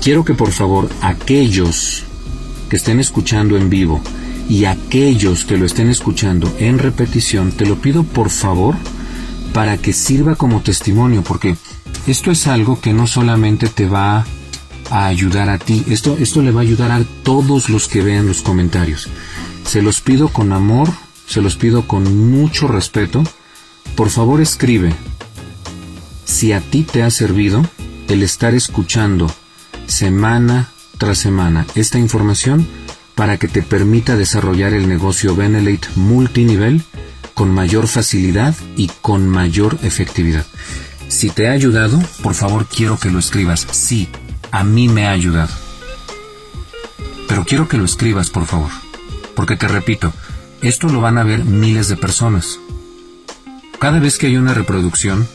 Quiero 0.01 0.23
que 0.23 0.33
por 0.33 0.51
favor 0.51 0.89
aquellos 1.01 2.06
que 2.69 2.77
estén 2.77 2.99
escuchando 2.99 3.57
en 3.57 3.69
vivo 3.69 4.01
y 4.49 4.65
aquellos 4.65 5.45
que 5.45 5.57
lo 5.57 5.65
estén 5.65 5.89
escuchando 5.89 6.53
en 6.59 6.79
repetición, 6.79 7.51
te 7.51 7.65
lo 7.65 7.75
pido 7.81 8.03
por 8.03 8.29
favor 8.29 8.75
para 9.53 9.77
que 9.77 9.93
sirva 9.93 10.35
como 10.35 10.61
testimonio, 10.61 11.23
porque 11.23 11.57
esto 12.05 12.31
es 12.31 12.47
algo 12.47 12.79
que 12.79 12.93
no 12.93 13.07
solamente 13.07 13.67
te 13.67 13.87
va 13.87 14.25
a 14.89 15.05
ayudar 15.07 15.49
a 15.49 15.57
ti, 15.57 15.83
esto, 15.87 16.17
esto 16.19 16.41
le 16.41 16.51
va 16.51 16.61
a 16.61 16.63
ayudar 16.63 16.91
a 16.91 17.03
todos 17.23 17.69
los 17.69 17.87
que 17.87 18.01
vean 18.01 18.27
los 18.27 18.41
comentarios. 18.41 19.09
Se 19.65 19.81
los 19.81 19.99
pido 19.99 20.29
con 20.29 20.53
amor, 20.53 20.89
se 21.25 21.41
los 21.41 21.57
pido 21.57 21.87
con 21.87 22.31
mucho 22.31 22.67
respeto. 22.67 23.23
Por 23.95 24.09
favor 24.09 24.39
escribe 24.39 24.93
si 26.23 26.53
a 26.53 26.61
ti 26.61 26.83
te 26.83 27.03
ha 27.03 27.09
servido 27.09 27.65
el 28.07 28.23
estar 28.23 28.53
escuchando 28.53 29.29
semana 29.87 30.69
tras 30.97 31.17
semana 31.17 31.65
esta 31.75 31.99
información 31.99 32.67
para 33.15 33.37
que 33.37 33.47
te 33.47 33.63
permita 33.63 34.15
desarrollar 34.15 34.73
el 34.73 34.87
negocio 34.87 35.35
Benelate 35.35 35.87
multinivel 35.95 36.83
con 37.33 37.51
mayor 37.51 37.87
facilidad 37.87 38.55
y 38.75 38.89
con 39.01 39.27
mayor 39.27 39.77
efectividad. 39.83 40.45
Si 41.07 41.29
te 41.29 41.47
ha 41.47 41.51
ayudado, 41.51 41.99
por 42.21 42.33
favor 42.33 42.67
quiero 42.67 42.99
que 42.99 43.09
lo 43.09 43.19
escribas. 43.19 43.67
Sí, 43.71 44.09
a 44.51 44.63
mí 44.63 44.87
me 44.87 45.07
ha 45.07 45.11
ayudado. 45.11 45.53
Pero 47.27 47.45
quiero 47.45 47.67
que 47.67 47.77
lo 47.77 47.85
escribas, 47.85 48.29
por 48.29 48.45
favor. 48.45 48.71
Porque 49.35 49.55
te 49.55 49.67
repito, 49.67 50.13
esto 50.61 50.87
lo 50.89 51.01
van 51.01 51.17
a 51.17 51.23
ver 51.23 51.45
miles 51.45 51.87
de 51.87 51.97
personas. 51.97 52.59
Cada 53.79 53.99
vez 53.99 54.17
que 54.17 54.27
hay 54.27 54.37
una 54.37 54.53
reproducción, 54.53 55.27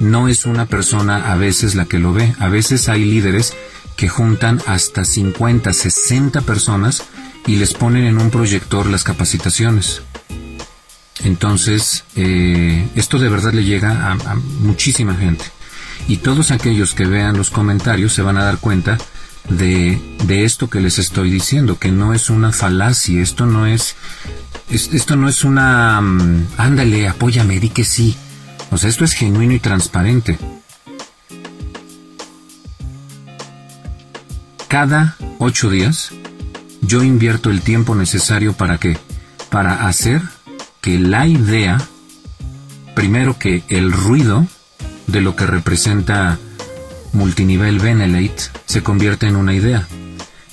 no 0.00 0.28
es 0.28 0.44
una 0.44 0.66
persona 0.66 1.32
a 1.32 1.36
veces 1.36 1.74
la 1.74 1.86
que 1.86 1.98
lo 1.98 2.12
ve. 2.12 2.34
A 2.38 2.48
veces 2.48 2.88
hay 2.88 3.04
líderes 3.04 3.54
que 3.98 4.08
juntan 4.08 4.62
hasta 4.66 5.04
50, 5.04 5.72
60 5.72 6.40
personas 6.42 7.02
y 7.46 7.56
les 7.56 7.74
ponen 7.74 8.04
en 8.04 8.18
un 8.18 8.30
proyector 8.30 8.86
las 8.86 9.02
capacitaciones. 9.02 10.02
Entonces, 11.24 12.04
eh, 12.14 12.88
esto 12.94 13.18
de 13.18 13.28
verdad 13.28 13.52
le 13.52 13.64
llega 13.64 14.12
a, 14.12 14.34
muchísima 14.60 15.16
gente. 15.16 15.44
Y 16.06 16.18
todos 16.18 16.52
aquellos 16.52 16.94
que 16.94 17.06
vean 17.06 17.36
los 17.36 17.50
comentarios 17.50 18.12
se 18.12 18.22
van 18.22 18.36
a 18.36 18.44
dar 18.44 18.58
cuenta 18.58 18.98
de, 19.50 20.00
de, 20.24 20.44
esto 20.44 20.70
que 20.70 20.80
les 20.80 21.00
estoy 21.00 21.28
diciendo, 21.28 21.80
que 21.80 21.90
no 21.90 22.14
es 22.14 22.30
una 22.30 22.52
falacia, 22.52 23.20
esto 23.20 23.46
no 23.46 23.66
es, 23.66 23.96
esto 24.70 25.16
no 25.16 25.28
es 25.28 25.42
una, 25.42 26.00
mm, 26.00 26.46
ándale, 26.56 27.08
apóyame, 27.08 27.58
di 27.58 27.70
que 27.70 27.84
sí. 27.84 28.16
O 28.70 28.78
sea, 28.78 28.88
esto 28.90 29.04
es 29.04 29.14
genuino 29.14 29.54
y 29.54 29.58
transparente. 29.58 30.38
Cada 34.68 35.16
ocho 35.38 35.70
días 35.70 36.12
yo 36.82 37.02
invierto 37.02 37.50
el 37.50 37.62
tiempo 37.62 37.94
necesario 37.94 38.52
para 38.52 38.76
qué? 38.76 38.98
Para 39.48 39.88
hacer 39.88 40.20
que 40.82 40.98
la 40.98 41.26
idea, 41.26 41.78
primero 42.94 43.38
que 43.38 43.62
el 43.70 43.90
ruido 43.90 44.46
de 45.06 45.22
lo 45.22 45.36
que 45.36 45.46
representa 45.46 46.38
multinivel 47.14 47.78
Benelate 47.78 48.42
se 48.66 48.82
convierta 48.82 49.26
en 49.26 49.36
una 49.36 49.54
idea. 49.54 49.88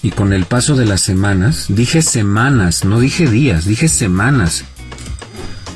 Y 0.01 0.12
con 0.12 0.32
el 0.32 0.45
paso 0.45 0.78
de 0.78 0.86
las 0.86 1.01
semanas, 1.01 1.65
dije 1.67 2.01
semanas, 2.01 2.86
no 2.86 3.01
dije 3.01 3.28
días, 3.28 3.65
dije 3.65 3.89
semanas, 3.89 4.63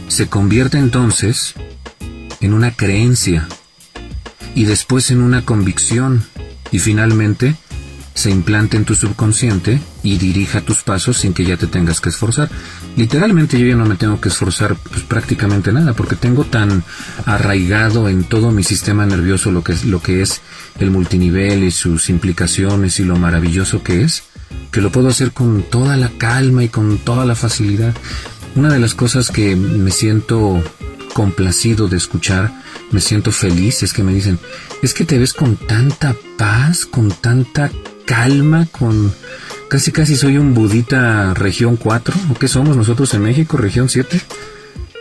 se 0.08 0.30
convierte 0.30 0.78
entonces 0.78 1.56
en 2.40 2.54
una 2.54 2.72
creencia 2.72 3.50
y 4.56 4.64
después 4.64 5.12
en 5.12 5.22
una 5.22 5.44
convicción 5.44 6.24
y 6.72 6.80
finalmente 6.80 7.58
se 8.20 8.30
implante 8.30 8.76
en 8.76 8.84
tu 8.84 8.96
subconsciente 8.96 9.80
y 10.04 10.18
dirija 10.18 10.62
tus 10.62 10.84
pasos 10.84 11.18
sin 11.18 11.34
que 11.34 11.46
ya 11.46 11.56
te 11.56 11.68
tengas 11.68 12.02
que 12.02 12.10
esforzar. 12.10 12.50
Literalmente 12.98 13.58
yo 13.58 13.66
ya 13.66 13.76
no 13.76 13.86
me 13.86 13.96
tengo 13.96 14.20
que 14.20 14.28
esforzar 14.28 14.76
pues, 14.76 15.04
prácticamente 15.04 15.72
nada 15.72 15.94
porque 15.94 16.16
tengo 16.16 16.44
tan 16.44 16.84
arraigado 17.26 18.10
en 18.10 18.26
todo 18.26 18.52
mi 18.52 18.64
sistema 18.64 19.06
nervioso 19.06 19.52
lo 19.52 19.64
que 19.64 19.72
es 19.72 19.86
lo 19.86 20.02
que 20.02 20.22
es 20.22 20.42
el 20.80 20.92
multinivel 20.92 21.64
y 21.64 21.72
sus 21.72 22.10
implicaciones 22.10 23.00
y 23.00 23.06
lo 23.06 23.16
maravilloso 23.16 23.84
que 23.84 24.02
es 24.02 24.24
que 24.72 24.82
lo 24.82 24.92
puedo 24.92 25.08
hacer 25.08 25.32
con 25.32 25.64
toda 25.64 25.96
la 25.96 26.10
calma 26.10 26.64
y 26.64 26.70
con 26.70 26.98
toda 26.98 27.26
la 27.26 27.36
facilidad. 27.36 27.96
Una 28.56 28.70
de 28.70 28.80
las 28.80 28.96
cosas 28.96 29.32
que 29.32 29.56
me 29.56 29.92
siento 29.92 30.62
complacido 31.14 31.88
de 31.88 31.98
escuchar, 31.98 32.52
me 32.92 33.00
siento 33.00 33.32
feliz, 33.32 33.84
es 33.84 33.94
que 33.94 34.04
me 34.04 34.14
dicen, 34.14 34.40
es 34.82 34.94
que 34.94 35.06
te 35.06 35.18
ves 35.18 35.34
con 35.34 35.56
tanta 35.56 36.16
paz, 36.38 36.86
con 36.86 37.12
tanta 37.12 37.72
calma, 38.10 38.68
con 38.72 39.14
casi 39.70 39.92
casi 39.92 40.16
soy 40.16 40.40
un 40.40 40.56
budita 40.56 41.36
región 41.36 41.78
4, 41.78 42.16
¿o 42.32 42.34
qué 42.34 42.48
somos 42.48 42.76
nosotros 42.76 43.14
en 43.14 43.22
México? 43.22 43.56
Región 43.56 43.88
7. 43.88 44.20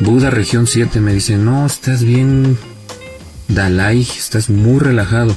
Buda 0.01 0.29
región 0.29 0.67
7 0.67 1.01
me 1.01 1.15
dice, 1.15 1.39
no, 1.39 1.65
estás 1.65 2.05
bien, 2.05 2.59
Dalai, 3.49 4.03
estás 4.03 4.51
muy 4.51 4.79
relajado. 4.79 5.35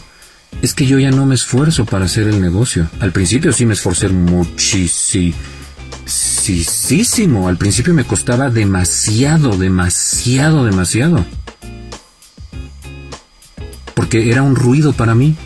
Es 0.61 0.73
que 0.73 0.85
yo 0.85 0.99
ya 0.99 1.11
no 1.11 1.25
me 1.25 1.33
esfuerzo 1.33 1.85
para 1.85 2.05
hacer 2.05 2.27
el 2.27 2.41
negocio. 2.41 2.89
Al 2.99 3.13
principio 3.13 3.53
sí 3.53 3.65
me 3.65 3.73
esforcé 3.73 4.09
muchísimo. 4.09 5.33
Al 7.47 7.55
principio 7.55 7.93
me 7.93 8.03
costaba 8.03 8.49
demasiado, 8.49 9.55
demasiado, 9.55 10.65
demasiado. 10.65 11.25
Porque 13.95 14.29
era 14.29 14.41
un 14.43 14.57
ruido 14.57 14.91
para 14.91 15.15
mí. 15.15 15.37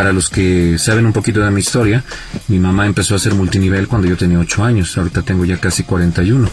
Para 0.00 0.14
los 0.14 0.30
que 0.30 0.78
saben 0.78 1.04
un 1.04 1.12
poquito 1.12 1.40
de 1.40 1.50
mi 1.50 1.60
historia, 1.60 2.02
mi 2.48 2.58
mamá 2.58 2.86
empezó 2.86 3.12
a 3.12 3.16
hacer 3.18 3.34
multinivel 3.34 3.86
cuando 3.86 4.08
yo 4.08 4.16
tenía 4.16 4.38
8 4.38 4.64
años. 4.64 4.96
Ahorita 4.96 5.20
tengo 5.20 5.44
ya 5.44 5.58
casi 5.58 5.82
41. 5.82 6.48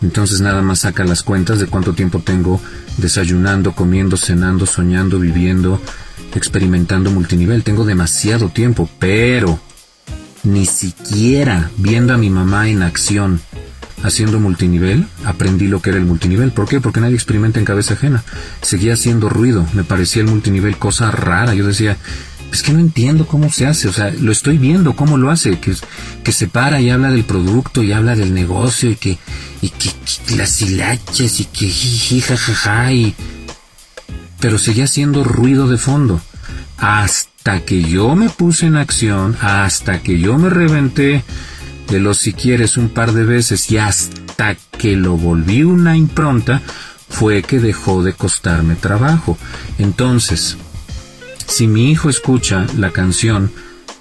Entonces 0.00 0.40
nada 0.40 0.62
más 0.62 0.78
saca 0.78 1.04
las 1.04 1.22
cuentas 1.22 1.58
de 1.58 1.66
cuánto 1.66 1.92
tiempo 1.92 2.20
tengo 2.20 2.58
desayunando, 2.96 3.74
comiendo, 3.74 4.16
cenando, 4.16 4.64
soñando, 4.64 5.20
viviendo, 5.20 5.78
experimentando 6.34 7.10
multinivel. 7.10 7.64
Tengo 7.64 7.84
demasiado 7.84 8.48
tiempo, 8.48 8.88
pero 8.98 9.60
ni 10.42 10.64
siquiera 10.64 11.70
viendo 11.76 12.14
a 12.14 12.16
mi 12.16 12.30
mamá 12.30 12.70
en 12.70 12.82
acción 12.82 13.42
haciendo 14.02 14.40
multinivel, 14.40 15.06
aprendí 15.26 15.66
lo 15.68 15.82
que 15.82 15.90
era 15.90 15.98
el 15.98 16.06
multinivel. 16.06 16.52
¿Por 16.52 16.66
qué? 16.66 16.80
Porque 16.80 17.00
nadie 17.00 17.14
experimenta 17.14 17.58
en 17.58 17.66
cabeza 17.66 17.92
ajena. 17.92 18.24
Seguía 18.62 18.94
haciendo 18.94 19.28
ruido, 19.28 19.66
me 19.74 19.84
parecía 19.84 20.22
el 20.22 20.28
multinivel 20.28 20.78
cosa 20.78 21.10
rara. 21.10 21.54
Yo 21.54 21.66
decía, 21.66 21.98
es 22.52 22.62
que 22.62 22.72
no 22.72 22.78
entiendo 22.78 23.26
cómo 23.26 23.50
se 23.50 23.66
hace, 23.66 23.88
o 23.88 23.92
sea, 23.92 24.10
lo 24.10 24.32
estoy 24.32 24.58
viendo, 24.58 24.94
cómo 24.94 25.16
lo 25.16 25.30
hace, 25.30 25.58
que, 25.58 25.74
que 26.22 26.32
se 26.32 26.46
para 26.46 26.80
y 26.80 26.90
habla 26.90 27.10
del 27.10 27.24
producto 27.24 27.82
y 27.82 27.92
habla 27.92 28.14
del 28.14 28.34
negocio 28.34 28.90
y 28.90 28.96
que, 28.96 29.18
y 29.60 29.68
que, 29.70 29.90
las 30.36 30.60
hilaches 30.60 31.40
y 31.40 31.44
que 31.44 31.68
jiji, 31.68 32.20
jajaja 32.20 32.92
y... 32.92 33.14
Pero 34.40 34.58
seguía 34.58 34.84
haciendo 34.84 35.24
ruido 35.24 35.66
de 35.66 35.78
fondo. 35.78 36.20
Hasta 36.78 37.60
que 37.60 37.82
yo 37.82 38.14
me 38.14 38.28
puse 38.28 38.66
en 38.66 38.76
acción, 38.76 39.36
hasta 39.40 40.02
que 40.02 40.18
yo 40.18 40.38
me 40.38 40.50
reventé 40.50 41.24
de 41.88 42.00
los 42.00 42.18
si 42.18 42.32
quieres 42.32 42.76
un 42.76 42.90
par 42.90 43.12
de 43.12 43.24
veces 43.24 43.70
y 43.70 43.78
hasta 43.78 44.56
que 44.76 44.96
lo 44.96 45.16
volví 45.16 45.62
una 45.62 45.96
impronta, 45.96 46.60
fue 47.08 47.42
que 47.42 47.60
dejó 47.60 48.02
de 48.02 48.12
costarme 48.12 48.76
trabajo. 48.76 49.38
Entonces, 49.78 50.56
si 51.46 51.66
mi 51.66 51.90
hijo 51.90 52.10
escucha 52.10 52.66
la 52.76 52.90
canción 52.90 53.50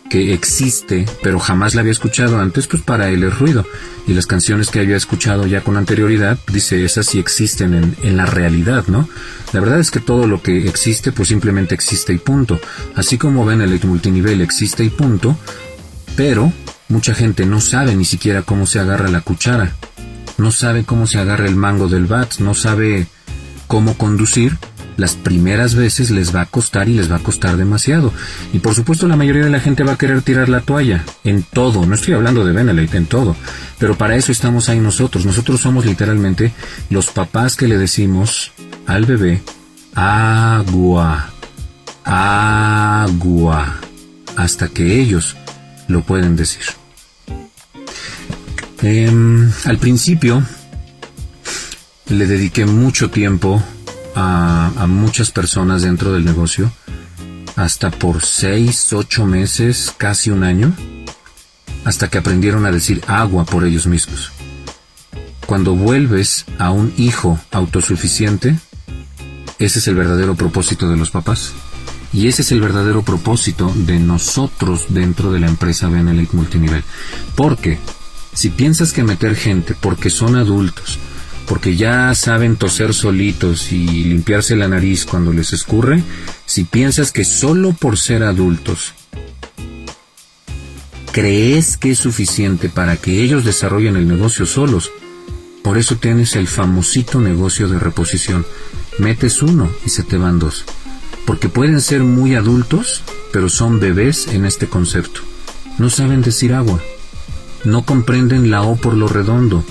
que 0.10 0.34
existe, 0.34 1.06
pero 1.24 1.40
jamás 1.40 1.74
la 1.74 1.82
había 1.82 1.92
escuchado 1.92 2.40
antes, 2.40 2.68
pues 2.68 2.84
para 2.84 3.10
él 3.10 3.24
es 3.24 3.38
ruido. 3.38 3.66
Y 4.08 4.14
las 4.14 4.28
canciones 4.28 4.70
que 4.70 4.80
había 4.80 4.98
escuchado 4.98 5.48
ya 5.48 5.62
con 5.62 5.78
anterioridad, 5.78 6.38
dice, 6.52 6.86
esas 6.86 7.08
sí 7.08 7.20
existen 7.20 7.74
en, 7.74 7.96
en, 8.04 8.18
la 8.18 8.26
realidad, 8.26 8.86
¿no? 8.88 9.10
La 9.52 9.60
verdad 9.60 9.80
es 9.80 9.90
que 9.90 10.00
todo 10.00 10.28
lo 10.28 10.42
que 10.44 10.68
existe, 10.68 11.12
pues 11.12 11.30
simplemente 11.30 11.74
existe 11.74 12.14
y 12.14 12.18
punto. 12.18 12.60
Así 12.96 13.18
como 13.18 13.46
ven 13.46 13.62
el 13.62 13.80
multinivel 13.84 14.42
existe 14.42 14.84
y 14.84 14.90
punto, 14.90 15.38
pero 16.16 16.54
mucha 16.88 17.16
gente 17.16 17.46
no 17.46 17.60
sabe 17.60 17.96
ni 17.96 18.06
siquiera 18.06 18.44
cómo 18.44 18.68
se 18.68 18.80
agarra 18.80 19.10
la 19.10 19.22
cuchara, 19.22 19.76
no 20.38 20.52
sabe 20.52 20.84
cómo 20.84 21.08
se 21.08 21.18
agarra 21.18 21.48
el 21.48 21.56
mango 21.56 21.88
del 21.88 22.06
bat, 22.06 22.38
no 22.40 22.54
sabe 22.54 23.08
cómo 23.68 23.98
conducir 23.98 24.58
las 24.98 25.16
primeras 25.16 25.76
veces 25.76 26.12
les 26.12 26.36
va 26.36 26.42
a 26.42 26.46
costar 26.46 26.90
y 26.90 26.94
les 26.94 27.12
va 27.12 27.18
a 27.18 27.24
costar 27.24 27.58
demasiado. 27.58 28.14
Y 28.54 28.60
por 28.60 28.76
supuesto 28.76 29.08
la 29.08 29.16
mayoría 29.16 29.44
de 29.44 29.50
la 29.50 29.60
gente 29.60 29.84
va 29.84 29.94
a 29.94 29.98
querer 29.98 30.22
tirar 30.22 30.50
la 30.50 30.62
toalla 30.62 31.04
en 31.24 31.44
todo. 31.44 31.86
No 31.86 31.96
estoy 31.96 32.14
hablando 32.14 32.46
de 32.46 32.54
Benelete, 32.54 32.98
en 32.98 33.06
todo. 33.06 33.36
Pero 33.80 33.98
para 33.98 34.16
eso 34.16 34.32
estamos 34.32 34.70
ahí 34.70 34.80
nosotros. 34.80 35.26
Nosotros 35.26 35.62
somos 35.62 35.86
literalmente 35.86 36.54
los 36.90 37.12
papás 37.12 37.56
que 37.56 37.68
le 37.68 37.78
decimos 37.78 38.52
al 38.88 39.06
bebé 39.06 39.42
agua, 39.96 41.30
agua, 42.04 43.80
hasta 44.36 44.68
que 44.68 45.00
ellos 45.00 45.36
lo 45.88 46.02
pueden 46.04 46.36
decir. 46.36 46.66
Em, 48.82 49.52
al 49.64 49.78
principio 49.78 50.44
le 52.10 52.28
dediqué 52.28 52.66
mucho 52.66 53.10
tiempo 53.10 53.64
a, 54.16 54.86
muchas 54.88 55.32
personas 55.32 55.82
dentro 55.82 56.14
del 56.14 56.26
negocio, 56.26 56.72
hasta 57.56 57.92
por 57.92 58.24
seis, 58.24 58.92
ocho 58.94 59.26
meses, 59.26 59.94
casi 59.96 60.30
un 60.30 60.44
año, 60.44 60.74
hasta 61.84 62.10
que 62.10 62.18
aprendieron 62.18 62.66
a 62.66 62.72
decir 62.72 63.02
agua 63.08 63.46
por 63.46 63.66
ellos 63.66 63.88
mismos. 63.88 64.32
Cuando 65.46 65.76
vuelves 65.76 66.46
a 66.58 66.72
un 66.72 66.94
hijo 66.98 67.40
autosuficiente, 67.52 68.58
ese 69.60 69.80
es 69.80 69.88
el 69.88 69.96
verdadero 69.96 70.36
propósito 70.36 70.90
de 70.90 70.98
los 70.98 71.12
papás. 71.12 71.54
Y 72.12 72.28
ese 72.28 72.42
es 72.44 72.52
el 72.52 72.62
verdadero 72.62 73.04
propósito 73.04 73.72
de 73.76 74.00
nosotros 74.00 74.86
dentro 74.90 75.32
de 75.32 75.40
la 75.40 75.48
empresa 75.48 75.90
Benelite 75.90 76.36
Multinivel. 76.36 76.84
Porque 77.36 77.78
si 78.34 78.50
piensas 78.50 78.94
que 78.94 79.04
meter 79.04 79.36
gente 79.36 79.76
porque 79.80 80.10
son 80.10 80.36
adultos, 80.36 80.98
porque 81.48 81.76
ya 81.76 82.14
saben 82.16 82.56
toser 82.56 82.94
solitos 82.94 83.72
y 83.72 83.86
limpiarse 83.86 84.56
la 84.56 84.68
nariz 84.68 85.06
cuando 85.06 85.32
les 85.32 85.54
escurre, 85.54 86.04
si 86.46 86.64
piensas 86.64 87.12
que 87.12 87.26
solo 87.26 87.74
por 87.74 87.98
ser 87.98 88.24
adultos 88.24 88.94
crees 91.16 91.78
que 91.78 91.92
es 91.92 92.00
suficiente 92.00 92.68
para 92.68 92.98
que 92.98 93.24
ellos 93.24 93.46
desarrollen 93.46 93.96
el 93.96 94.06
negocio 94.06 94.46
solos, 94.46 94.92
por 95.64 95.78
eso 95.78 95.96
tienes 95.96 96.36
el 96.36 96.46
famosito 96.46 97.22
negocio 97.22 97.70
de 97.70 97.80
reposición. 97.80 98.46
Metes 99.00 99.42
uno 99.42 99.72
y 99.86 99.92
se 99.92 100.04
te 100.04 100.18
van 100.18 100.40
dos. 100.40 100.66
Porque 101.26 101.48
pueden 101.48 101.80
ser 101.80 102.04
muy 102.04 102.36
adultos, 102.36 103.02
pero 103.32 103.48
son 103.48 103.80
bebés 103.80 104.28
en 104.28 104.46
este 104.46 104.68
concepto. 104.68 105.22
No 105.78 105.90
saben 105.90 106.22
decir 106.22 106.54
agua. 106.54 106.82
No 107.64 107.86
comprenden 107.86 108.52
la 108.52 108.64
O 108.64 108.76
por 108.76 108.94
lo 108.94 109.08
redondo 109.08 109.64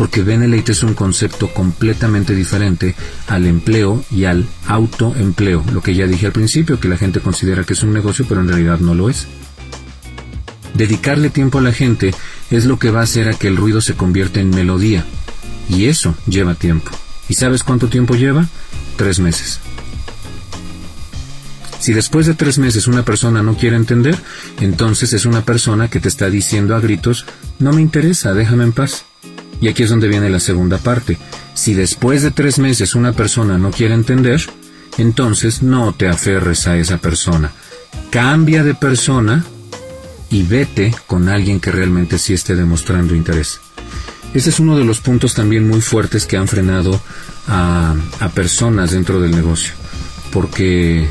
porque 0.00 0.22
Benelete 0.22 0.72
es 0.72 0.82
un 0.82 0.94
concepto 0.94 1.52
completamente 1.52 2.34
diferente 2.34 2.94
al 3.26 3.46
empleo 3.46 4.02
y 4.10 4.24
al 4.24 4.46
autoempleo, 4.66 5.62
lo 5.74 5.82
que 5.82 5.94
ya 5.94 6.06
dije 6.06 6.24
al 6.24 6.32
principio, 6.32 6.80
que 6.80 6.88
la 6.88 6.96
gente 6.96 7.20
considera 7.20 7.64
que 7.64 7.74
es 7.74 7.82
un 7.82 7.92
negocio, 7.92 8.24
pero 8.26 8.40
en 8.40 8.48
realidad 8.48 8.78
no 8.78 8.94
lo 8.94 9.10
es. 9.10 9.26
Dedicarle 10.72 11.28
tiempo 11.28 11.58
a 11.58 11.60
la 11.60 11.74
gente 11.74 12.14
es 12.50 12.64
lo 12.64 12.78
que 12.78 12.90
va 12.90 13.00
a 13.00 13.02
hacer 13.02 13.28
a 13.28 13.34
que 13.34 13.48
el 13.48 13.58
ruido 13.58 13.82
se 13.82 13.92
convierta 13.92 14.40
en 14.40 14.48
melodía, 14.48 15.04
y 15.68 15.84
eso 15.84 16.14
lleva 16.26 16.54
tiempo. 16.54 16.92
¿Y 17.28 17.34
sabes 17.34 17.62
cuánto 17.62 17.88
tiempo 17.88 18.14
lleva? 18.14 18.48
Tres 18.96 19.20
meses. 19.20 19.60
Si 21.78 21.92
después 21.92 22.26
de 22.26 22.32
tres 22.32 22.56
meses 22.56 22.86
una 22.86 23.04
persona 23.04 23.42
no 23.42 23.54
quiere 23.54 23.76
entender, 23.76 24.18
entonces 24.60 25.12
es 25.12 25.26
una 25.26 25.44
persona 25.44 25.88
que 25.88 26.00
te 26.00 26.08
está 26.08 26.30
diciendo 26.30 26.74
a 26.74 26.80
gritos, 26.80 27.26
no 27.58 27.74
me 27.74 27.82
interesa, 27.82 28.32
déjame 28.32 28.64
en 28.64 28.72
paz. 28.72 29.04
Y 29.60 29.68
aquí 29.68 29.82
es 29.82 29.90
donde 29.90 30.08
viene 30.08 30.30
la 30.30 30.40
segunda 30.40 30.78
parte. 30.78 31.18
Si 31.54 31.74
después 31.74 32.22
de 32.22 32.30
tres 32.30 32.58
meses 32.58 32.94
una 32.94 33.12
persona 33.12 33.58
no 33.58 33.70
quiere 33.70 33.94
entender, 33.94 34.40
entonces 34.98 35.62
no 35.62 35.92
te 35.92 36.08
aferres 36.08 36.66
a 36.66 36.76
esa 36.76 36.98
persona. 36.98 37.52
Cambia 38.10 38.64
de 38.64 38.74
persona 38.74 39.44
y 40.30 40.42
vete 40.44 40.94
con 41.06 41.28
alguien 41.28 41.60
que 41.60 41.72
realmente 41.72 42.18
sí 42.18 42.34
esté 42.34 42.54
demostrando 42.54 43.14
interés. 43.14 43.60
Ese 44.32 44.50
es 44.50 44.60
uno 44.60 44.78
de 44.78 44.84
los 44.84 45.00
puntos 45.00 45.34
también 45.34 45.66
muy 45.66 45.80
fuertes 45.80 46.24
que 46.24 46.36
han 46.36 46.46
frenado 46.46 47.00
a, 47.48 47.96
personas 48.34 48.92
dentro 48.92 49.20
del 49.20 49.32
negocio. 49.32 49.72
Porque 50.32 51.08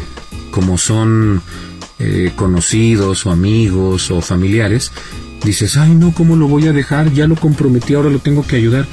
como 0.52 0.78
son 0.78 1.42
eh, 2.00 2.32
conocidos 2.36 3.26
o 3.26 3.32
amigos 3.32 4.10
o 4.10 4.22
familiares, 4.22 4.92
dices, 5.44 5.78
ay 5.78 5.96
no, 5.96 6.14
¿cómo 6.14 6.36
lo 6.36 6.48
voy 6.48 6.68
a 6.68 6.74
dejar? 6.74 7.12
Ya 7.14 7.28
lo 7.28 7.36
comprometí, 7.36 7.94
ahora 7.94 8.10
lo 8.10 8.20
tengo 8.20 8.46
que 8.46 8.56
ayudar. 8.56 8.88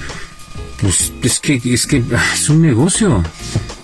Pues 0.81 1.13
es 1.23 1.41
que 1.41 1.61
es 1.65 1.87
que 1.87 2.05
ah, 2.15 2.25
es 2.35 2.49
un 2.49 2.63
negocio. 2.63 3.23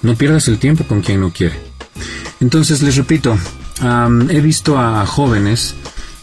No 0.03 0.15
pierdas 0.17 0.49
el 0.49 0.59
tiempo 0.59 0.85
con 0.85 1.01
quien 1.01 1.21
no 1.21 1.33
quiere. 1.33 1.59
Entonces 2.41 2.83
les 2.83 2.97
repito, 2.97 3.39
he 4.31 4.41
visto 4.41 4.79
a 4.79 5.07
jóvenes, 5.07 5.75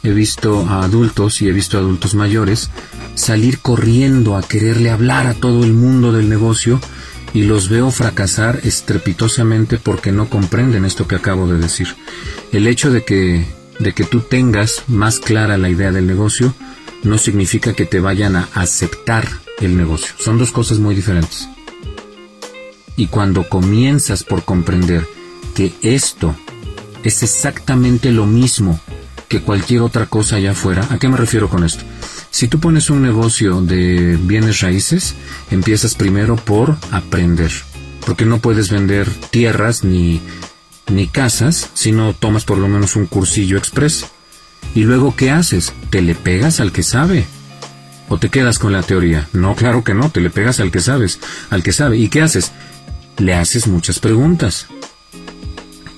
he 0.03 0.11
visto 0.11 0.67
a 0.67 0.83
adultos 0.83 1.41
y 1.41 1.47
he 1.47 1.51
visto 1.51 1.77
a 1.77 1.81
adultos 1.81 2.13
mayores 2.13 2.69
salir 3.15 3.59
corriendo 3.59 4.37
a 4.37 4.41
quererle 4.41 4.89
hablar 4.89 5.27
a 5.27 5.33
todo 5.33 5.63
el 5.63 5.73
mundo 5.73 6.11
del 6.11 6.29
negocio 6.29 6.79
y 7.33 7.43
los 7.43 7.69
veo 7.69 7.91
fracasar 7.91 8.59
estrepitosamente 8.63 9.77
porque 9.77 10.11
no 10.11 10.29
comprenden 10.29 10.85
esto 10.85 11.07
que 11.07 11.15
acabo 11.15 11.47
de 11.47 11.59
decir. 11.59 11.95
El 12.51 12.67
hecho 12.67 12.91
de 12.91 13.03
que 13.03 13.45
de 13.79 13.93
que 13.93 14.03
tú 14.03 14.21
tengas 14.21 14.83
más 14.87 15.19
clara 15.19 15.57
la 15.57 15.69
idea 15.69 15.91
del 15.91 16.07
negocio 16.07 16.53
no 17.03 17.17
significa 17.17 17.73
que 17.73 17.85
te 17.85 17.99
vayan 17.99 18.35
a 18.35 18.49
aceptar 18.53 19.27
el 19.59 19.77
negocio. 19.77 20.13
Son 20.19 20.37
dos 20.37 20.51
cosas 20.51 20.79
muy 20.79 20.95
diferentes. 20.95 21.49
Y 22.95 23.07
cuando 23.07 23.47
comienzas 23.47 24.23
por 24.23 24.43
comprender 24.43 25.07
que 25.55 25.73
esto 25.81 26.35
es 27.03 27.23
exactamente 27.23 28.11
lo 28.11 28.25
mismo 28.25 28.79
que 29.29 29.41
cualquier 29.41 29.81
otra 29.81 30.07
cosa 30.07 30.35
allá 30.35 30.51
afuera, 30.51 30.85
¿a 30.89 30.97
qué 30.97 31.07
me 31.07 31.17
refiero 31.17 31.49
con 31.49 31.63
esto? 31.63 31.83
Si 32.31 32.47
tú 32.47 32.59
pones 32.59 32.89
un 32.89 33.01
negocio 33.01 33.61
de 33.61 34.17
bienes 34.21 34.59
raíces, 34.59 35.15
empiezas 35.49 35.95
primero 35.95 36.35
por 36.35 36.77
aprender 36.91 37.51
porque 38.09 38.25
no 38.25 38.39
puedes 38.39 38.71
vender 38.71 39.07
tierras 39.29 39.83
ni, 39.83 40.19
ni 40.89 41.07
casas 41.07 41.69
si 41.73 41.91
no 41.91 42.13
tomas 42.13 42.45
por 42.45 42.57
lo 42.57 42.67
menos 42.67 42.95
un 42.95 43.05
cursillo 43.05 43.57
express. 43.57 44.05
¿Y 44.75 44.83
luego 44.83 45.15
qué 45.15 45.31
haces? 45.31 45.73
Te 45.89 46.01
le 46.01 46.15
pegas 46.15 46.59
al 46.59 46.71
que 46.71 46.83
sabe. 46.83 47.25
¿O 48.07 48.17
te 48.17 48.29
quedas 48.29 48.59
con 48.59 48.73
la 48.73 48.83
teoría? 48.83 49.27
No, 49.33 49.55
claro 49.55 49.83
que 49.83 49.93
no, 49.93 50.09
te 50.09 50.19
le 50.19 50.29
pegas 50.29 50.59
al 50.59 50.71
que 50.71 50.79
sabes, 50.79 51.19
al 51.49 51.63
que 51.63 51.71
sabe. 51.71 51.97
¿Y 51.97 52.09
qué 52.09 52.21
haces? 52.21 52.51
Le 53.17 53.33
haces 53.35 53.67
muchas 53.67 53.99
preguntas. 53.99 54.67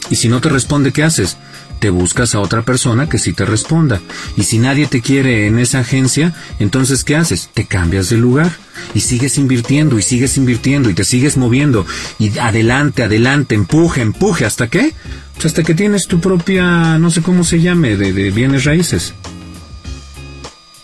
Y 0.10 0.18
si 0.18 0.28
no 0.28 0.42
te 0.42 0.50
responde, 0.50 0.92
¿qué 0.92 1.04
haces? 1.04 1.38
Te 1.82 1.90
buscas 1.90 2.36
a 2.36 2.40
otra 2.42 2.62
persona 2.62 3.10
que 3.10 3.18
sí 3.18 3.34
te 3.34 3.44
responda. 3.44 4.00
Y 4.38 4.44
si 4.44 4.60
nadie 4.60 4.86
te 4.86 5.02
quiere 5.02 5.48
en 5.48 5.58
esa 5.58 5.80
agencia, 5.80 6.32
entonces 6.60 7.04
¿qué 7.04 7.16
haces? 7.16 7.50
Te 7.52 7.66
cambias 7.66 8.10
de 8.10 8.18
lugar 8.18 8.52
y 8.94 9.00
sigues 9.00 9.40
invirtiendo 9.40 9.98
y 9.98 10.04
sigues 10.04 10.38
invirtiendo 10.38 10.92
y 10.92 10.94
te 10.94 11.04
sigues 11.04 11.38
moviendo 11.38 11.88
y 12.20 12.38
adelante, 12.38 13.02
adelante, 13.02 13.56
empuje, 13.56 14.02
empuje, 14.02 14.46
¿hasta 14.46 14.68
qué? 14.68 14.94
Pues 15.34 15.48
hasta 15.48 15.64
que 15.64 15.74
tienes 15.74 16.06
tu 16.06 16.20
propia, 16.20 17.00
no 17.00 17.10
sé 17.10 17.24
cómo 17.24 17.44
se 17.44 17.62
llame, 17.62 17.98
de, 17.98 18.14
de 18.14 18.30
bienes 18.30 18.66
raíces. 18.66 19.16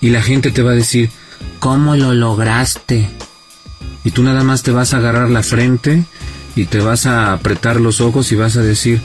Y 0.01 0.09
la 0.09 0.23
gente 0.23 0.49
te 0.49 0.63
va 0.63 0.71
a 0.71 0.75
decir, 0.75 1.11
¿cómo 1.59 1.95
lo 1.95 2.15
lograste? 2.15 3.07
Y 4.03 4.09
tú 4.09 4.23
nada 4.23 4.43
más 4.43 4.63
te 4.63 4.71
vas 4.71 4.95
a 4.95 4.97
agarrar 4.97 5.29
la 5.29 5.43
frente 5.43 6.05
y 6.55 6.65
te 6.65 6.79
vas 6.79 7.05
a 7.05 7.33
apretar 7.33 7.79
los 7.79 8.01
ojos 8.01 8.31
y 8.31 8.35
vas 8.35 8.57
a 8.57 8.63
decir, 8.63 8.99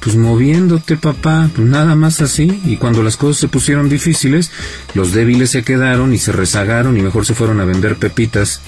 pues 0.00 0.16
moviéndote, 0.16 0.96
papá, 0.96 1.50
pues 1.54 1.66
nada 1.66 1.94
más 1.94 2.20
así. 2.20 2.60
Y 2.64 2.76
cuando 2.76 3.02
las 3.02 3.16
cosas 3.16 3.40
se 3.40 3.48
pusieron 3.48 3.88
difíciles, 3.88 4.50
los 4.94 5.12
débiles 5.12 5.50
se 5.50 5.62
quedaron 5.62 6.12
y 6.12 6.18
se 6.18 6.32
rezagaron 6.32 6.96
y 6.96 7.02
mejor 7.02 7.26
se 7.26 7.34
fueron 7.34 7.60
a 7.60 7.64
vender 7.64 7.96
pepitas 7.96 8.60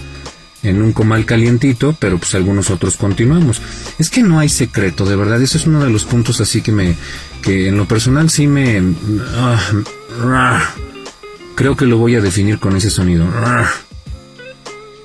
en 0.62 0.80
un 0.80 0.92
comal 0.92 1.24
calientito, 1.24 1.96
pero 1.98 2.18
pues 2.18 2.34
algunos 2.34 2.70
otros 2.70 2.96
continuamos. 2.96 3.60
Es 3.98 4.10
que 4.10 4.22
no 4.22 4.38
hay 4.38 4.48
secreto, 4.48 5.04
de 5.04 5.16
verdad, 5.16 5.42
eso 5.42 5.58
es 5.58 5.66
uno 5.66 5.82
de 5.84 5.90
los 5.90 6.04
puntos 6.04 6.40
así 6.40 6.62
que 6.62 6.70
me, 6.70 6.96
que 7.40 7.68
en 7.68 7.76
lo 7.76 7.88
personal 7.88 8.30
sí 8.30 8.46
me... 8.46 8.80
Ah, 9.34 10.74
creo 11.56 11.76
que 11.76 11.86
lo 11.86 11.98
voy 11.98 12.14
a 12.14 12.20
definir 12.20 12.58
con 12.58 12.76
ese 12.76 12.90
sonido. 12.90 13.26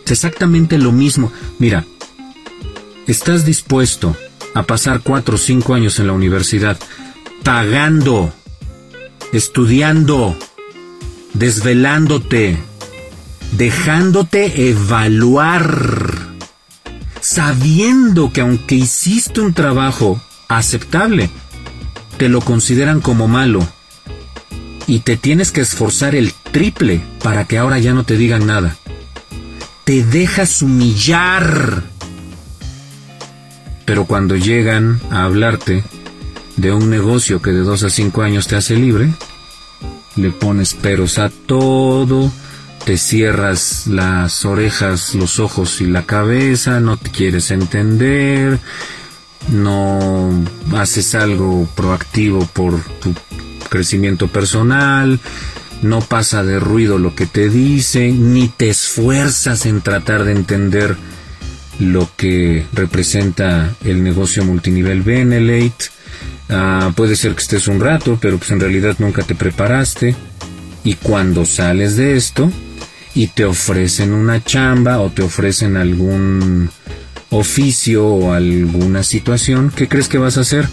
Es 0.06 0.12
exactamente 0.12 0.78
lo 0.78 0.92
mismo. 0.92 1.32
Mira, 1.60 1.86
estás 3.08 3.46
dispuesto 3.46 4.16
a 4.58 4.64
pasar 4.64 5.02
cuatro 5.02 5.36
o 5.36 5.38
cinco 5.38 5.74
años 5.74 6.00
en 6.00 6.08
la 6.08 6.14
universidad 6.14 6.78
pagando, 7.44 8.34
estudiando, 9.32 10.36
desvelándote, 11.34 12.58
dejándote 13.54 14.70
evaluar, 14.70 16.28
sabiendo 17.22 18.34
que 18.34 18.42
aunque 18.42 18.76
hiciste 18.76 19.42
un 19.42 19.54
trabajo 19.54 20.22
aceptable, 20.48 21.30
te 22.18 22.30
lo 22.30 22.42
consideran 22.42 23.00
como 23.00 23.28
malo 23.28 23.66
y 24.88 25.00
te 25.00 25.18
tienes 25.18 25.52
que 25.52 25.62
esforzar 25.62 26.16
el 26.16 26.34
triple 26.52 27.02
para 27.22 27.46
que 27.46 27.58
ahora 27.58 27.78
ya 27.78 27.94
no 27.94 28.04
te 28.04 28.18
digan 28.18 28.48
nada. 28.48 28.76
Te 29.84 30.04
dejas 30.04 30.62
humillar 30.62 31.84
pero 33.88 34.04
cuando 34.04 34.36
llegan 34.36 35.00
a 35.12 35.24
hablarte 35.24 35.82
de 36.58 36.74
un 36.74 36.90
negocio 36.90 37.42
que 37.42 37.52
de 37.52 37.62
dos 37.62 37.84
a 37.84 37.90
cinco 37.90 38.22
años 38.22 38.46
te 38.46 38.58
hace 38.58 38.76
libre, 38.76 39.14
le 40.18 40.30
pones 40.30 40.74
peros 40.74 41.18
a 41.20 41.30
todo, 41.30 42.30
te 42.84 42.98
cierras 42.98 43.88
las 43.88 44.44
orejas, 44.44 45.16
los 45.16 45.40
ojos 45.40 45.80
y 45.80 45.88
la 45.88 46.06
cabeza, 46.06 46.82
no 46.82 46.98
te 46.98 47.12
quieres 47.12 47.50
entender, 47.50 48.60
no 49.54 50.32
haces 50.76 51.16
algo 51.16 51.66
proactivo 51.74 52.46
por 52.52 52.84
tu 53.00 53.14
crecimiento 53.70 54.28
personal, 54.28 55.18
no 55.82 56.02
pasa 56.02 56.44
de 56.44 56.60
ruido 56.60 56.98
lo 56.98 57.16
que 57.16 57.26
te 57.26 57.48
dicen, 57.48 58.34
ni 58.34 58.50
te 58.50 58.68
esfuerzas 58.68 59.66
en 59.66 59.80
tratar 59.80 60.26
de 60.26 60.34
entender 60.34 60.98
lo 61.80 62.10
que 62.16 62.66
representa 62.74 63.74
el 63.84 64.04
negocio 64.04 64.44
multinivel 64.44 65.02
Benelate. 65.02 65.92
Ah, 66.50 66.92
puede 66.96 67.16
ser 67.16 67.34
que 67.34 67.42
estés 67.42 67.68
un 67.68 67.80
rato, 67.80 68.18
pero 68.22 68.38
pues 68.38 68.52
en 68.52 68.60
realidad 68.60 68.96
nunca 69.00 69.24
te 69.24 69.36
preparaste. 69.36 70.16
Y 70.84 70.96
cuando 70.96 71.46
sales 71.46 71.98
de 71.98 72.16
esto 72.16 72.50
y 73.14 73.28
te 73.28 73.46
ofrecen 73.46 74.14
una 74.14 74.44
chamba 74.44 75.00
o 75.00 75.10
te 75.10 75.22
ofrecen 75.22 75.76
algún 75.76 76.70
oficio 77.30 78.06
o 78.06 78.34
alguna 78.34 79.04
situación, 79.04 79.72
¿qué 79.76 79.88
crees 79.88 80.08
que 80.08 80.18
vas 80.18 80.38
a 80.38 80.42
hacer? 80.42 80.68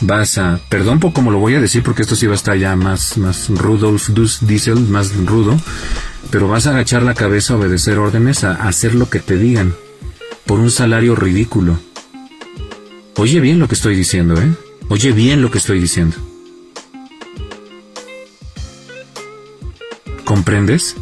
Vas 0.00 0.36
a, 0.36 0.58
perdón 0.68 0.98
por 0.98 1.12
cómo 1.12 1.30
lo 1.30 1.38
voy 1.38 1.54
a 1.54 1.60
decir 1.60 1.84
porque 1.84 2.02
esto 2.02 2.16
sí 2.16 2.26
va 2.26 2.32
a 2.32 2.36
estar 2.36 2.58
ya 2.58 2.74
más, 2.74 3.18
más 3.18 3.48
Rudolf 3.48 4.08
Diesel, 4.40 4.80
más 4.80 5.14
rudo, 5.14 5.56
pero 6.32 6.48
vas 6.48 6.66
a 6.66 6.70
agachar 6.70 7.04
la 7.04 7.14
cabeza, 7.14 7.54
a 7.54 7.58
obedecer 7.58 7.98
órdenes, 7.98 8.42
a 8.42 8.54
hacer 8.54 8.96
lo 8.96 9.08
que 9.08 9.20
te 9.20 9.36
digan 9.36 9.72
por 10.46 10.60
un 10.60 10.70
salario 10.70 11.14
ridículo. 11.14 11.78
Oye 13.16 13.40
bien 13.40 13.58
lo 13.58 13.68
que 13.68 13.74
estoy 13.74 13.94
diciendo, 13.94 14.40
¿eh? 14.40 14.52
Oye 14.88 15.12
bien 15.12 15.42
lo 15.42 15.50
que 15.50 15.58
estoy 15.58 15.80
diciendo. 15.80 16.16
¿Comprendes? 20.24 20.96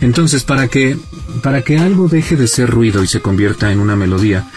Entonces, 0.00 0.44
para 0.44 0.68
que, 0.68 0.96
para 1.42 1.62
que 1.62 1.78
algo 1.78 2.08
deje 2.08 2.36
de 2.36 2.46
ser 2.46 2.70
ruido 2.70 3.02
y 3.02 3.06
se 3.06 3.20
convierta 3.20 3.72
en 3.72 3.80
una 3.80 3.96
melodía, 3.96 4.50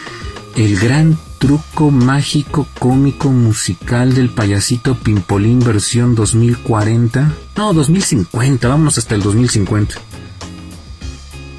el 0.55 0.77
gran 0.77 1.17
truco 1.39 1.91
mágico 1.91 2.67
cómico 2.79 3.29
musical 3.29 4.13
del 4.15 4.29
payasito 4.29 4.95
Pimpolín 4.95 5.59
versión 5.59 6.15
2040, 6.15 7.33
no, 7.55 7.73
2050, 7.73 8.67
vámonos 8.67 8.97
hasta 8.97 9.15
el 9.15 9.21
2050, 9.21 9.95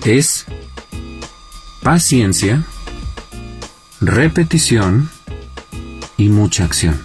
es 0.05 0.47
paciencia, 1.83 2.64
repetición 4.01 5.11
y 6.16 6.29
mucha 6.29 6.64
acción, 6.64 7.01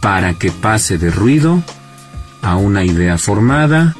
para 0.00 0.34
que 0.34 0.50
pase 0.50 0.98
de 0.98 1.10
ruido 1.10 1.62
a 2.42 2.56
una 2.56 2.84
idea 2.84 3.18
formada, 3.18 3.96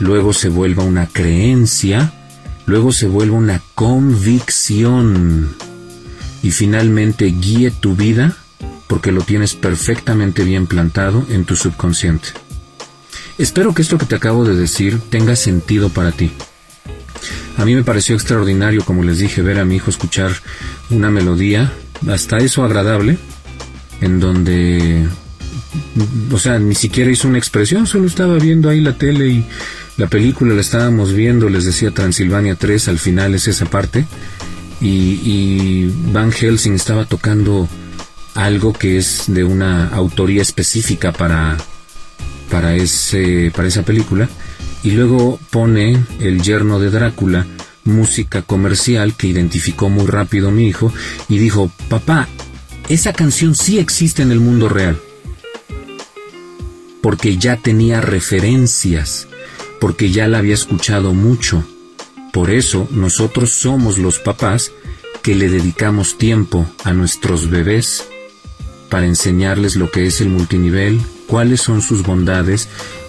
luego 0.00 0.32
se 0.32 0.48
vuelva 0.48 0.84
una 0.84 1.06
creencia, 1.06 2.12
luego 2.66 2.92
se 2.92 3.06
vuelva 3.06 3.36
una 3.36 3.62
convicción 3.74 5.56
y 6.42 6.50
finalmente 6.50 7.26
guíe 7.26 7.70
tu 7.70 7.96
vida 7.96 8.36
porque 8.86 9.12
lo 9.12 9.22
tienes 9.22 9.54
perfectamente 9.54 10.44
bien 10.44 10.66
plantado 10.66 11.24
en 11.30 11.44
tu 11.44 11.56
subconsciente. 11.56 12.28
Espero 13.38 13.74
que 13.74 13.82
esto 13.82 13.98
que 13.98 14.06
te 14.06 14.14
acabo 14.14 14.44
de 14.44 14.54
decir 14.54 15.00
tenga 15.10 15.36
sentido 15.36 15.90
para 15.90 16.12
ti. 16.12 16.32
A 17.56 17.64
mí 17.64 17.74
me 17.74 17.84
pareció 17.84 18.14
extraordinario, 18.14 18.84
como 18.84 19.02
les 19.02 19.18
dije, 19.18 19.42
ver 19.42 19.58
a 19.58 19.64
mi 19.64 19.76
hijo 19.76 19.90
escuchar 19.90 20.32
una 20.90 21.10
melodía, 21.10 21.72
hasta 22.08 22.38
eso 22.38 22.64
agradable, 22.64 23.18
en 24.00 24.20
donde, 24.20 25.06
o 26.30 26.38
sea, 26.38 26.58
ni 26.58 26.74
siquiera 26.74 27.10
hizo 27.10 27.28
una 27.28 27.38
expresión, 27.38 27.86
solo 27.86 28.06
estaba 28.06 28.34
viendo 28.34 28.68
ahí 28.68 28.80
la 28.80 28.98
tele 28.98 29.28
y 29.28 29.44
la 29.96 30.06
película 30.06 30.54
la 30.54 30.60
estábamos 30.60 31.14
viendo, 31.14 31.48
les 31.48 31.64
decía 31.64 31.90
Transilvania 31.90 32.56
3, 32.56 32.88
al 32.88 32.98
final 32.98 33.34
es 33.34 33.48
esa 33.48 33.64
parte, 33.64 34.06
y, 34.80 35.90
Van 36.12 36.30
Helsing 36.30 36.74
estaba 36.74 37.06
tocando 37.06 37.66
algo 38.34 38.74
que 38.74 38.98
es 38.98 39.24
de 39.28 39.42
una 39.44 39.88
autoría 39.88 40.42
específica 40.42 41.12
para, 41.12 41.56
para, 42.50 42.74
ese, 42.74 43.50
para 43.56 43.68
esa 43.68 43.82
película, 43.82 44.28
y 44.86 44.92
luego 44.92 45.40
pone 45.50 46.00
el 46.20 46.42
yerno 46.42 46.78
de 46.78 46.90
Drácula 46.90 47.44
música 47.82 48.42
comercial 48.42 49.16
que 49.16 49.26
identificó 49.26 49.88
muy 49.88 50.06
rápido 50.06 50.52
mi 50.52 50.68
hijo 50.68 50.92
y 51.28 51.38
dijo, 51.38 51.72
papá, 51.88 52.28
esa 52.88 53.12
canción 53.12 53.56
sí 53.56 53.80
existe 53.80 54.22
en 54.22 54.30
el 54.30 54.38
mundo 54.38 54.68
real. 54.68 54.96
Porque 57.02 57.36
ya 57.36 57.56
tenía 57.56 58.00
referencias, 58.00 59.26
porque 59.80 60.12
ya 60.12 60.28
la 60.28 60.38
había 60.38 60.54
escuchado 60.54 61.14
mucho. 61.14 61.64
Por 62.32 62.52
eso 62.52 62.86
nosotros 62.92 63.50
somos 63.50 63.98
los 63.98 64.20
papás 64.20 64.70
que 65.20 65.34
le 65.34 65.48
dedicamos 65.48 66.16
tiempo 66.16 66.64
a 66.84 66.92
nuestros 66.92 67.50
bebés 67.50 68.06
para 68.88 69.06
enseñarles 69.06 69.74
lo 69.74 69.90
que 69.90 70.06
es 70.06 70.20
el 70.20 70.28
multinivel, 70.28 71.00
cuáles 71.26 71.60
son 71.60 71.82
sus 71.82 72.04
bondades 72.04 72.68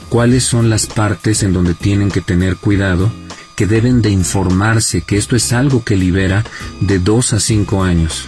cuáles 0.10 0.44
son 0.44 0.70
las 0.70 0.88
partes 0.88 1.44
en 1.44 1.54
donde 1.54 1.74
tienen 1.74 2.10
que 2.10 2.22
tener 2.22 2.58
cuidado, 2.58 3.12
que 3.56 3.68
deben 3.68 4.02
de 4.02 4.10
informarse 4.10 5.02
que 5.02 5.18
esto 5.18 5.36
es 5.36 5.52
algo 5.54 5.84
que 5.84 5.96
libera 5.96 6.44
de 6.80 7.00
2 7.00 7.34
a 7.34 7.40
5 7.40 7.84
años. 7.84 8.26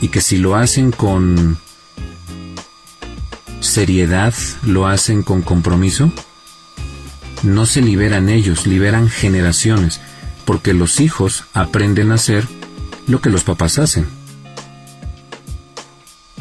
Y 0.00 0.08
que 0.08 0.20
si 0.20 0.36
lo 0.36 0.56
hacen 0.56 0.90
con 0.92 1.56
seriedad, 3.60 4.34
lo 4.62 4.86
hacen 4.86 5.22
con 5.22 5.40
compromiso, 5.40 6.12
no 7.42 7.66
se 7.66 7.80
liberan 7.80 8.28
ellos, 8.28 8.66
liberan 8.66 9.08
generaciones. 9.08 10.00
porque 10.44 10.74
los 10.74 11.00
hijos 11.00 11.44
aprenden 11.54 12.12
a 12.12 12.16
hacer 12.16 12.46
lo 13.06 13.22
que 13.22 13.30
los 13.30 13.44
papás 13.44 13.78
hacen. 13.78 14.06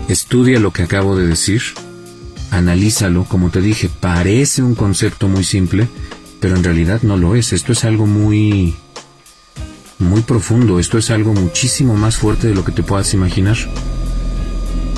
Estudia 0.10 0.60
lo 0.60 0.72
que 0.72 0.84
acabo 0.84 1.16
de 1.16 1.26
decir, 1.26 1.62
analízalo, 2.54 3.26
como 3.26 3.50
te 3.50 3.62
dije, 3.62 3.90
parece 4.00 4.62
un 4.62 4.76
concepto 4.76 5.28
muy 5.28 5.44
simple, 5.44 5.88
pero 6.40 6.56
en 6.56 6.64
realidad 6.64 7.02
no 7.02 7.18
lo 7.18 7.36
es. 7.36 7.52
Esto 7.52 7.72
es 7.72 7.84
algo 7.84 8.06
muy 8.06 8.76
muy 10.00 10.22
profundo, 10.22 10.80
esto 10.80 10.98
es 10.98 11.10
algo 11.10 11.34
muchísimo 11.34 11.96
más 11.96 12.18
fuerte 12.18 12.48
de 12.48 12.56
lo 12.56 12.64
que 12.64 12.72
te 12.72 12.84
puedas 12.84 13.14
imaginar. 13.14 13.58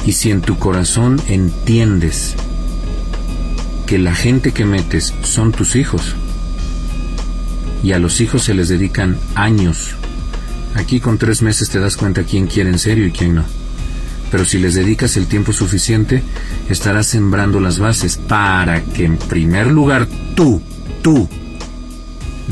Y 0.06 0.14
si 0.14 0.32
en 0.32 0.42
tu 0.42 0.58
corazón 0.58 1.22
entiendes 1.28 2.36
que 3.86 4.00
la 4.00 4.16
gente 4.16 4.52
que 4.52 4.66
metes 4.66 5.14
son 5.24 5.52
tus 5.52 5.76
hijos, 5.76 6.16
y 7.84 7.94
a 7.94 8.00
los 8.00 8.20
hijos 8.20 8.44
se 8.44 8.56
les 8.56 8.68
dedican 8.68 9.18
años, 9.36 9.96
aquí 10.74 11.00
con 11.00 11.18
tres 11.18 11.42
meses 11.42 11.70
te 11.70 11.80
das 11.80 11.96
cuenta 11.96 12.24
quién 12.24 12.48
quiere 12.48 12.72
en 12.72 12.80
serio 12.80 13.06
y 13.06 13.12
quién 13.12 13.36
no. 13.36 13.65
Pero 14.36 14.44
si 14.44 14.58
les 14.58 14.74
dedicas 14.74 15.16
el 15.16 15.28
tiempo 15.28 15.54
suficiente, 15.54 16.22
estarás 16.70 17.08
sembrando 17.08 17.62
las 17.62 17.80
bases 17.80 18.18
para 18.18 18.84
que 18.84 19.06
en 19.06 19.16
primer 19.16 19.68
lugar 19.68 20.10
tú, 20.36 20.62
tú, 21.02 21.30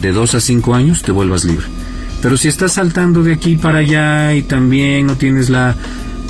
de 0.02 0.14
dos 0.14 0.34
a 0.34 0.40
cinco 0.40 0.76
años 0.76 1.02
te 1.02 1.12
vuelvas 1.12 1.44
libre. 1.44 1.66
Pero 2.22 2.38
si 2.38 2.48
estás 2.48 2.72
saltando 2.72 3.22
de 3.22 3.34
aquí 3.34 3.58
para 3.58 3.80
allá 3.80 4.34
y 4.34 4.44
también 4.44 5.08
no 5.08 5.18
tienes 5.18 5.50
la 5.50 5.76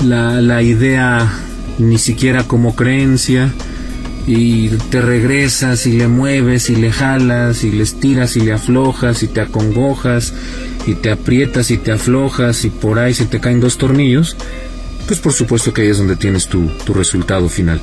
la, 0.02 0.60
idea 0.60 1.32
ni 1.78 1.98
siquiera 1.98 2.42
como 2.42 2.74
creencia 2.74 3.52
y 4.26 4.70
te 4.90 5.02
regresas 5.02 5.86
y 5.86 5.92
le 5.92 6.08
mueves 6.08 6.68
y 6.68 6.74
le 6.74 6.90
jalas 6.90 7.62
y 7.62 7.70
le 7.70 7.84
estiras 7.84 8.34
y 8.34 8.40
le 8.40 8.54
aflojas 8.54 9.22
y 9.22 9.28
te 9.28 9.40
acongojas 9.40 10.34
y 10.84 10.94
te 10.94 11.12
aprietas 11.12 11.70
y 11.70 11.78
te 11.78 11.92
aflojas 11.92 12.64
y 12.64 12.70
por 12.70 12.98
ahí 12.98 13.14
se 13.14 13.26
te 13.26 13.38
caen 13.38 13.60
dos 13.60 13.78
tornillos, 13.78 14.36
pues 15.06 15.20
por 15.20 15.32
supuesto 15.32 15.72
que 15.72 15.82
ahí 15.82 15.88
es 15.88 15.98
donde 15.98 16.16
tienes 16.16 16.48
tu, 16.48 16.66
tu 16.84 16.94
resultado 16.94 17.48
final. 17.48 17.80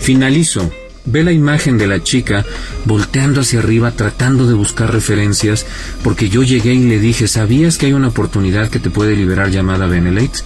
Finalizo. 0.00 0.70
Ve 1.06 1.22
la 1.22 1.32
imagen 1.32 1.76
de 1.76 1.86
la 1.86 2.02
chica 2.02 2.46
volteando 2.86 3.42
hacia 3.42 3.58
arriba 3.58 3.90
tratando 3.90 4.46
de 4.46 4.54
buscar 4.54 4.90
referencias 4.90 5.66
porque 6.02 6.30
yo 6.30 6.42
llegué 6.42 6.72
y 6.72 6.88
le 6.88 6.98
dije, 6.98 7.28
¿sabías 7.28 7.76
que 7.76 7.86
hay 7.86 7.92
una 7.92 8.08
oportunidad 8.08 8.70
que 8.70 8.78
te 8.78 8.88
puede 8.88 9.14
liberar 9.14 9.50
llamada 9.50 9.86
Benelate? 9.86 10.40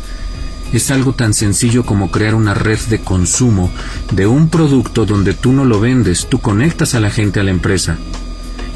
es 0.72 0.90
algo 0.90 1.14
tan 1.14 1.32
sencillo 1.34 1.84
como 1.84 2.10
crear 2.10 2.34
una 2.34 2.54
red 2.54 2.78
de 2.90 2.98
consumo 2.98 3.70
de 4.12 4.26
un 4.26 4.48
producto 4.48 5.06
donde 5.06 5.32
tú 5.32 5.52
no 5.52 5.64
lo 5.64 5.80
vendes, 5.80 6.26
tú 6.28 6.40
conectas 6.40 6.94
a 6.94 7.00
la 7.00 7.10
gente 7.10 7.40
a 7.40 7.42
la 7.42 7.50
empresa. 7.50 7.96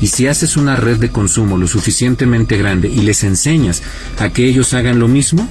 Y 0.01 0.09
si 0.09 0.27
haces 0.27 0.57
una 0.57 0.75
red 0.75 0.97
de 0.99 1.11
consumo 1.11 1.57
lo 1.57 1.69
suficientemente 1.69 2.57
grande 2.57 2.89
y 2.89 3.03
les 3.03 3.23
enseñas 3.23 3.83
a 4.19 4.31
que 4.31 4.47
ellos 4.47 4.75
hagan 4.75 4.99
lo 4.99 5.07
mismo, 5.07 5.49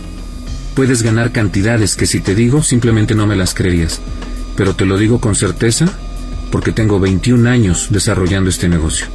puedes 0.75 1.03
ganar 1.03 1.31
cantidades 1.31 1.95
que 1.95 2.05
si 2.05 2.21
te 2.21 2.35
digo 2.35 2.63
simplemente 2.63 3.15
no 3.15 3.27
me 3.27 3.35
las 3.35 3.53
creerías. 3.53 3.99
Pero 4.55 4.75
te 4.75 4.85
lo 4.85 4.97
digo 4.97 5.19
con 5.19 5.35
certeza 5.35 5.85
porque 6.51 6.71
tengo 6.71 6.99
21 6.99 7.49
años 7.49 7.87
desarrollando 7.89 8.49
este 8.49 8.69
negocio. 8.69 9.07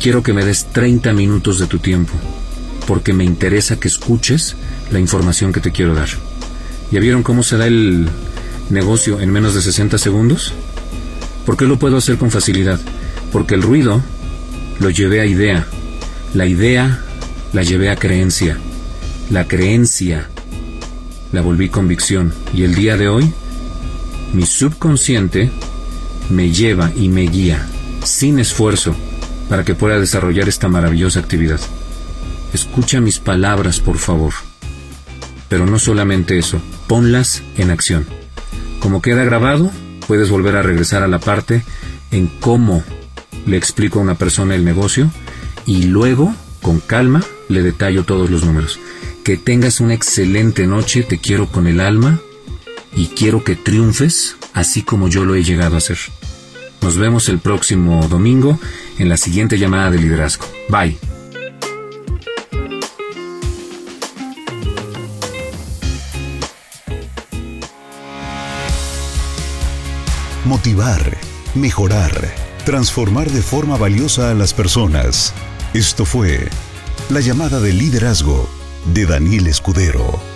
Quiero 0.00 0.22
que 0.22 0.32
me 0.32 0.44
des 0.44 0.66
30 0.72 1.12
minutos 1.12 1.58
de 1.58 1.66
tu 1.66 1.78
tiempo 1.78 2.12
porque 2.86 3.12
me 3.12 3.24
interesa 3.24 3.80
que 3.80 3.88
escuches 3.88 4.56
la 4.90 5.00
información 5.00 5.52
que 5.52 5.60
te 5.60 5.72
quiero 5.72 5.94
dar. 5.94 6.08
¿Ya 6.90 7.00
vieron 7.00 7.22
cómo 7.22 7.42
se 7.42 7.56
da 7.56 7.66
el 7.66 8.08
negocio 8.70 9.20
en 9.20 9.30
menos 9.30 9.54
de 9.54 9.62
60 9.62 9.98
segundos? 9.98 10.52
¿Por 11.44 11.56
qué 11.56 11.64
lo 11.64 11.78
puedo 11.78 11.96
hacer 11.96 12.16
con 12.16 12.30
facilidad? 12.30 12.80
Porque 13.32 13.54
el 13.54 13.62
ruido 13.62 14.02
lo 14.78 14.90
llevé 14.90 15.20
a 15.20 15.26
idea, 15.26 15.66
la 16.34 16.46
idea 16.46 17.02
la 17.52 17.62
llevé 17.62 17.90
a 17.90 17.96
creencia, 17.96 18.58
la 19.30 19.48
creencia 19.48 20.28
la 21.32 21.40
volví 21.40 21.68
convicción 21.68 22.32
y 22.54 22.62
el 22.64 22.74
día 22.74 22.96
de 22.96 23.08
hoy 23.08 23.32
mi 24.32 24.46
subconsciente 24.46 25.50
me 26.30 26.50
lleva 26.50 26.90
y 26.94 27.08
me 27.08 27.22
guía 27.22 27.66
sin 28.04 28.38
esfuerzo 28.38 28.94
para 29.48 29.64
que 29.64 29.74
pueda 29.74 29.98
desarrollar 29.98 30.48
esta 30.48 30.68
maravillosa 30.68 31.20
actividad. 31.20 31.60
Escucha 32.52 33.00
mis 33.00 33.18
palabras, 33.18 33.80
por 33.80 33.98
favor. 33.98 34.32
Pero 35.48 35.66
no 35.66 35.78
solamente 35.78 36.38
eso, 36.38 36.60
ponlas 36.86 37.42
en 37.56 37.70
acción. 37.70 38.06
Como 38.80 39.02
queda 39.02 39.24
grabado, 39.24 39.70
puedes 40.06 40.30
volver 40.30 40.56
a 40.56 40.62
regresar 40.62 41.02
a 41.02 41.08
la 41.08 41.18
parte 41.18 41.64
en 42.10 42.26
cómo 42.40 42.82
le 43.46 43.56
explico 43.56 43.98
a 43.98 44.02
una 44.02 44.16
persona 44.16 44.54
el 44.54 44.64
negocio 44.64 45.10
y 45.66 45.84
luego, 45.84 46.34
con 46.62 46.80
calma, 46.80 47.22
le 47.48 47.62
detallo 47.62 48.04
todos 48.04 48.30
los 48.30 48.44
números. 48.44 48.78
Que 49.26 49.36
tengas 49.36 49.80
una 49.80 49.92
excelente 49.92 50.68
noche, 50.68 51.02
te 51.02 51.18
quiero 51.18 51.48
con 51.48 51.66
el 51.66 51.80
alma 51.80 52.20
y 52.94 53.08
quiero 53.08 53.42
que 53.42 53.56
triunfes 53.56 54.36
así 54.52 54.82
como 54.82 55.08
yo 55.08 55.24
lo 55.24 55.34
he 55.34 55.42
llegado 55.42 55.74
a 55.74 55.78
hacer. 55.78 55.98
Nos 56.80 56.96
vemos 56.96 57.28
el 57.28 57.40
próximo 57.40 58.06
domingo 58.06 58.56
en 58.98 59.08
la 59.08 59.16
siguiente 59.16 59.58
llamada 59.58 59.90
de 59.90 59.98
liderazgo. 59.98 60.46
Bye. 60.68 60.96
motivar, 70.44 71.18
mejorar, 71.56 72.32
transformar 72.64 73.28
de 73.32 73.42
forma 73.42 73.76
valiosa 73.76 74.30
a 74.30 74.34
las 74.34 74.54
personas. 74.54 75.34
Esto 75.74 76.04
fue 76.04 76.48
la 77.10 77.18
llamada 77.18 77.58
de 77.58 77.72
liderazgo 77.72 78.55
de 78.92 79.06
Daniel 79.06 79.46
Escudero. 79.46 80.35